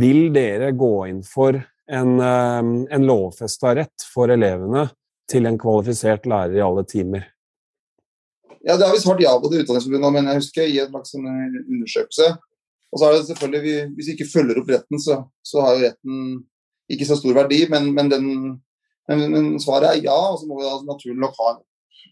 Vil 0.00 0.30
dere 0.32 0.70
gå 0.72 0.94
inn 1.10 1.20
for 1.26 1.58
en, 1.58 2.14
eh, 2.24 2.70
en 2.96 3.08
lovfesta 3.08 3.74
rett 3.76 4.06
for 4.14 4.32
elevene 4.32 4.86
til 5.30 5.46
en 5.46 5.58
kvalifisert 5.60 6.28
lærer 6.30 6.56
i 6.58 6.64
alle 6.64 6.86
timer? 6.88 7.26
Ja, 8.60 8.76
Det 8.76 8.86
har 8.86 8.92
vi 8.92 9.00
svart 9.00 9.20
ja 9.22 9.32
på 9.40 9.48
til 9.48 9.64
Utdanningsforbundet, 9.64 10.12
men 10.12 10.26
jeg 10.28 10.40
husker 10.42 10.68
i 10.68 10.80
en 10.82 10.90
slags 10.92 11.14
undersøkelse. 11.16 12.30
Og 12.90 12.98
så 12.98 13.06
er 13.06 13.12
det 13.14 13.26
selvfølgelig, 13.28 13.92
Hvis 13.94 14.08
vi 14.08 14.14
ikke 14.16 14.32
følger 14.32 14.60
opp 14.60 14.72
retten, 14.72 15.00
så, 15.00 15.22
så 15.42 15.62
har 15.64 15.76
jo 15.76 15.84
retten 15.86 16.16
ikke 16.90 17.08
så 17.08 17.18
stor 17.18 17.36
verdi, 17.36 17.64
men, 17.70 17.90
men, 17.96 18.10
den, 18.10 18.28
men, 19.10 19.26
men 19.34 19.50
svaret 19.62 19.90
er 19.90 20.06
ja. 20.08 20.16
Og 20.32 20.40
så 20.40 20.48
må 20.48 20.60
vi 20.60 20.68
da 20.68 20.78
naturlig 20.86 21.18
nok 21.22 21.36
ha 21.40 21.58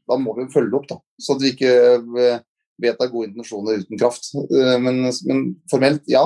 Da 0.09 0.19
må 0.21 0.35
vi 0.38 0.49
følge 0.53 0.79
opp, 0.79 0.88
da. 0.91 0.99
Så 1.21 1.37
at 1.37 1.45
vi 1.45 1.55
ikke 1.55 1.73
eh, 2.25 2.43
vedtar 2.81 3.11
gode 3.12 3.31
intensjoner 3.31 3.83
uten 3.83 4.01
kraft. 4.01 4.31
Eh, 4.35 4.77
men, 4.83 5.07
men 5.29 5.43
formelt 5.71 6.07
ja. 6.11 6.25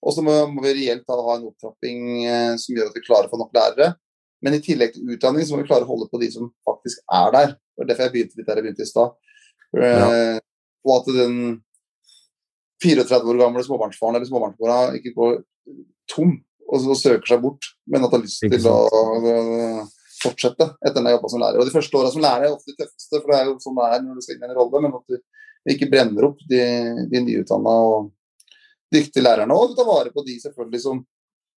Og 0.00 0.14
så 0.16 0.24
må, 0.24 0.36
må, 0.52 0.64
vi 0.64 0.76
reelt 0.78 1.04
da 1.08 1.18
ha 1.20 1.36
en 1.36 1.48
opptrapping 1.50 2.04
eh, 2.24 2.54
som 2.60 2.76
gjør 2.76 2.92
at 2.92 2.96
vi 2.96 3.04
klarer 3.04 3.28
å 3.28 3.32
få 3.32 3.40
nok 3.42 3.56
lærere. 3.56 3.92
Men 4.40 4.56
i 4.56 4.62
tillegg 4.64 4.94
til 4.94 5.10
utdanning 5.12 5.44
så 5.44 5.52
må 5.52 5.60
vi 5.60 5.68
klare 5.68 5.84
å 5.84 5.90
holde 5.90 6.08
på 6.08 6.20
de 6.22 6.30
som 6.32 6.48
faktisk 6.64 7.02
er 7.12 7.34
der. 7.34 7.50
Det 7.58 7.82
var 7.82 7.90
derfor 7.90 8.06
jeg 8.06 8.14
begynte 8.14 8.40
litt 8.40 8.48
der 8.48 8.60
jeg 8.60 8.66
begynte 8.68 8.86
i 8.86 8.88
stad. 8.88 9.18
Ja. 9.76 10.06
Og 10.88 10.94
at 10.94 11.10
den 11.12 11.34
34 12.80 13.28
år 13.28 13.40
gamle 13.42 13.64
småbarnsfaren 13.66 14.16
eller 14.16 14.28
småbarnsmora 14.28 14.78
ikke 14.96 15.12
går 15.18 15.34
tom 16.08 16.38
og 16.70 16.82
så 16.84 16.96
søker 16.98 17.32
seg 17.32 17.42
bort, 17.42 17.66
men 17.90 18.04
at 18.06 18.14
har 18.14 18.22
lyst 18.22 18.44
til 18.44 18.68
å, 18.70 18.76
å 18.86 19.34
fortsette 20.20 20.66
etter 20.84 20.98
den 21.00 21.10
jobba 21.14 21.30
som 21.32 21.42
lærer. 21.42 21.60
Og 21.60 21.68
De 21.68 21.74
første 21.74 21.98
åra 21.98 22.12
som 22.12 22.22
lærer 22.24 22.46
er 22.46 22.54
ofte 22.54 22.72
de 22.72 22.78
tøffeste, 22.78 23.16
for 23.18 23.32
det 23.32 23.38
er 23.38 23.48
jo 23.48 23.56
sånn 23.62 23.78
det 23.78 23.88
er 23.88 24.04
når 24.04 24.18
du 24.18 24.24
skal 24.24 24.36
inn 24.36 24.44
i 24.44 24.48
en 24.50 24.56
rolle. 24.58 24.82
Men 24.84 24.96
at 24.98 25.06
du 25.10 25.74
ikke 25.74 25.90
brenner 25.92 26.28
opp 26.30 26.42
de, 26.50 26.62
de 27.10 27.22
nyutdanna 27.24 27.74
og 27.88 28.10
dyktige 28.94 29.24
lærerne. 29.24 29.56
Og 29.56 29.72
du 29.72 29.78
tar 29.78 29.88
vare 29.88 30.12
på 30.14 30.24
de 30.26 30.36
selvfølgelig 30.42 30.82
som, 30.84 31.02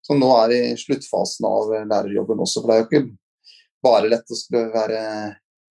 som 0.06 0.20
nå 0.20 0.32
er 0.42 0.56
i 0.58 0.62
sluttfasen 0.80 1.50
av 1.50 1.74
lærerjobben 1.92 2.44
også. 2.46 2.64
For 2.64 2.72
det 2.72 2.76
er 2.76 2.84
jo 2.84 2.90
ikke 2.90 3.06
bare 3.84 4.12
lett 4.12 4.32
å 4.34 4.40
skulle 4.40 4.68
være 4.74 5.02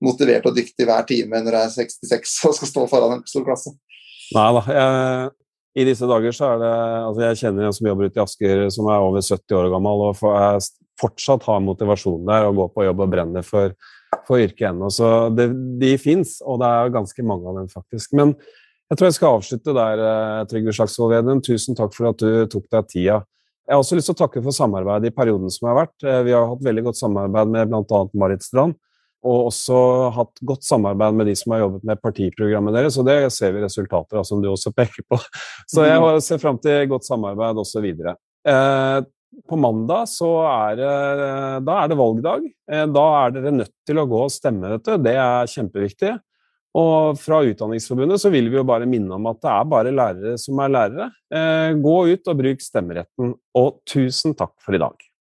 motivert 0.02 0.48
og 0.50 0.56
dyktig 0.56 0.86
hver 0.88 1.06
time 1.08 1.40
når 1.40 1.54
du 1.54 1.60
er 1.60 1.74
66 1.76 2.38
og 2.48 2.58
skal 2.58 2.72
stå 2.72 2.88
foran 2.90 3.18
en 3.18 3.26
stor 3.28 3.46
klasse. 3.46 3.74
Nei 4.32 4.48
da. 4.56 4.62
I 5.72 5.86
disse 5.88 6.04
dager 6.08 6.34
så 6.36 6.50
er 6.52 6.60
det 6.60 6.70
altså 7.06 7.22
Jeg 7.24 7.40
kjenner 7.40 7.66
en 7.66 7.74
som 7.76 7.86
jobber 7.88 8.10
ute 8.10 8.20
i 8.20 8.22
Asker 8.22 8.66
som 8.74 8.88
er 8.92 9.04
over 9.04 9.24
70 9.24 9.56
år 9.56 9.70
gammel 9.72 10.04
og 10.08 10.18
for, 10.18 10.58
fortsatt 11.00 11.46
har 11.48 11.62
motivasjon 11.64 12.26
der 12.28 12.48
og 12.48 12.58
går 12.60 12.72
på 12.74 12.86
jobb 12.88 13.00
og 13.06 13.14
brenner 13.14 13.46
for, 13.46 13.72
for 14.28 14.42
yrket 14.42 14.68
ennå. 14.68 14.90
Så 14.92 15.30
det, 15.32 15.48
de 15.80 15.94
fins, 16.00 16.36
og 16.44 16.60
det 16.60 16.68
er 16.68 16.92
ganske 16.98 17.24
mange 17.26 17.48
av 17.48 17.62
dem, 17.62 17.70
faktisk. 17.72 18.12
Men 18.18 18.34
jeg 18.92 18.98
tror 18.98 19.08
jeg 19.08 19.16
skal 19.16 19.38
avslutte 19.38 19.76
der, 19.78 20.04
eh, 20.04 20.44
Trygve 20.50 20.76
Slagsvold 20.76 21.14
Vedum. 21.14 21.40
Tusen 21.40 21.78
takk 21.78 21.94
for 21.96 22.10
at 22.10 22.20
du 22.20 22.44
tok 22.52 22.68
deg 22.68 22.90
tida. 22.92 23.22
Jeg 23.62 23.72
har 23.72 23.80
også 23.80 23.96
lyst 23.96 24.10
til 24.10 24.18
å 24.18 24.20
takke 24.20 24.42
for 24.44 24.52
samarbeidet 24.52 25.08
i 25.08 25.16
perioden 25.16 25.52
som 25.54 25.70
har 25.70 25.86
vært. 25.86 25.96
Eh, 26.04 26.20
vi 26.28 26.36
har 26.36 26.50
hatt 26.50 26.66
veldig 26.66 26.84
godt 26.90 27.00
samarbeid 27.00 27.54
med 27.54 27.72
bl.a. 27.72 28.02
Marit 28.20 28.44
Strand 28.44 28.76
og 29.22 29.48
også 29.52 29.78
hatt 30.16 30.42
godt 30.42 30.66
samarbeid 30.66 31.16
med 31.18 31.28
de 31.30 31.34
som 31.38 31.54
har 31.54 31.64
jobbet 31.64 31.86
med 31.86 32.02
partiprogrammet 32.02 32.74
deres, 32.74 32.98
og 32.98 33.06
det 33.06 33.16
ser 33.34 33.54
vi 33.54 33.62
resultater 33.62 34.18
av, 34.18 34.26
som 34.26 34.42
du 34.42 34.50
også 34.50 34.74
peker 34.74 35.06
på. 35.06 35.18
Så 35.70 35.86
jeg 35.86 36.00
mm. 36.02 36.08
ser 36.26 36.42
fram 36.42 36.58
til 36.62 36.88
godt 36.90 37.06
samarbeid 37.06 37.60
osv. 37.62 37.86
Eh, 37.86 38.98
på 39.48 39.56
mandag 39.56 40.10
så 40.10 40.32
er 40.48 40.80
det, 40.80 40.90
da 41.68 41.78
er 41.78 41.92
det 41.92 42.00
valgdag. 42.00 42.50
Eh, 42.70 42.84
da 42.90 43.06
er 43.22 43.36
dere 43.36 43.54
nødt 43.60 43.74
til 43.88 44.02
å 44.02 44.08
gå 44.10 44.26
og 44.26 44.34
stemme, 44.34 44.74
dette. 44.74 44.98
Det 45.02 45.14
er 45.14 45.54
kjempeviktig. 45.54 46.16
Og 46.78 47.18
fra 47.20 47.42
Utdanningsforbundet 47.44 48.20
så 48.22 48.30
vil 48.32 48.48
vi 48.48 48.56
jo 48.56 48.66
bare 48.68 48.88
minne 48.88 49.12
om 49.18 49.26
at 49.28 49.42
det 49.44 49.50
er 49.52 49.68
bare 49.68 49.92
lærere 49.92 50.34
som 50.40 50.60
er 50.64 50.72
lærere. 50.72 51.08
Eh, 51.32 51.78
gå 51.84 51.96
ut 52.10 52.32
og 52.32 52.38
bruk 52.42 52.64
stemmeretten. 52.64 53.34
Og 53.60 53.82
tusen 53.88 54.36
takk 54.38 54.56
for 54.64 54.76
i 54.76 54.80
dag. 54.80 55.11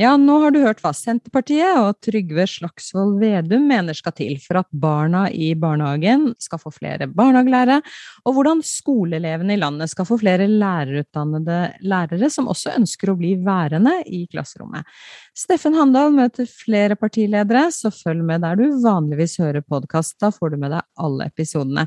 Ja, 0.00 0.14
nå 0.16 0.38
har 0.40 0.54
du 0.54 0.62
hørt 0.62 0.78
hva 0.80 0.94
Senterpartiet 0.96 1.76
og 1.76 1.98
Trygve 2.00 2.46
Slagsvold 2.48 3.18
Vedum 3.20 3.66
mener 3.68 3.92
skal 3.92 4.14
til 4.16 4.38
for 4.40 4.62
at 4.62 4.68
barna 4.72 5.26
i 5.28 5.50
barnehagen 5.52 6.30
skal 6.40 6.62
få 6.62 6.72
flere 6.72 7.10
barnehagelærere, 7.12 7.82
og 8.24 8.38
hvordan 8.38 8.62
skoleelevene 8.64 9.52
i 9.52 9.60
landet 9.60 9.92
skal 9.92 10.08
få 10.08 10.16
flere 10.22 10.48
lærerutdannede 10.48 11.60
lærere 11.84 12.32
som 12.32 12.48
også 12.48 12.72
ønsker 12.80 13.12
å 13.12 13.18
bli 13.20 13.34
værende 13.44 13.98
i 14.08 14.24
klasserommet. 14.32 14.88
Steffen 15.36 15.76
Handal 15.76 16.16
møter 16.16 16.48
flere 16.48 16.96
partiledere, 16.96 17.68
så 17.68 17.92
følg 17.92 18.24
med 18.32 18.46
der 18.46 18.56
du 18.56 18.80
vanligvis 18.80 19.36
hører 19.44 19.60
podkast. 19.60 20.16
Da 20.24 20.32
får 20.32 20.56
du 20.56 20.60
med 20.64 20.72
deg 20.72 20.88
alle 21.04 21.28
episodene. 21.28 21.84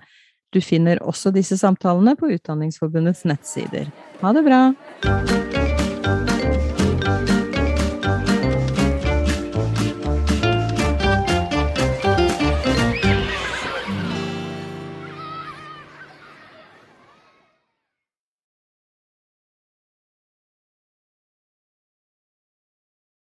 Du 0.53 0.61
finner 0.61 1.01
også 1.01 1.33
disse 1.33 1.57
samtalene 1.57 2.13
på 2.19 2.29
Utdanningsforbundets 2.37 3.25
nettsider. 3.25 3.89
Ha 4.21 4.37
det 4.37 4.45
bra! 4.45 5.64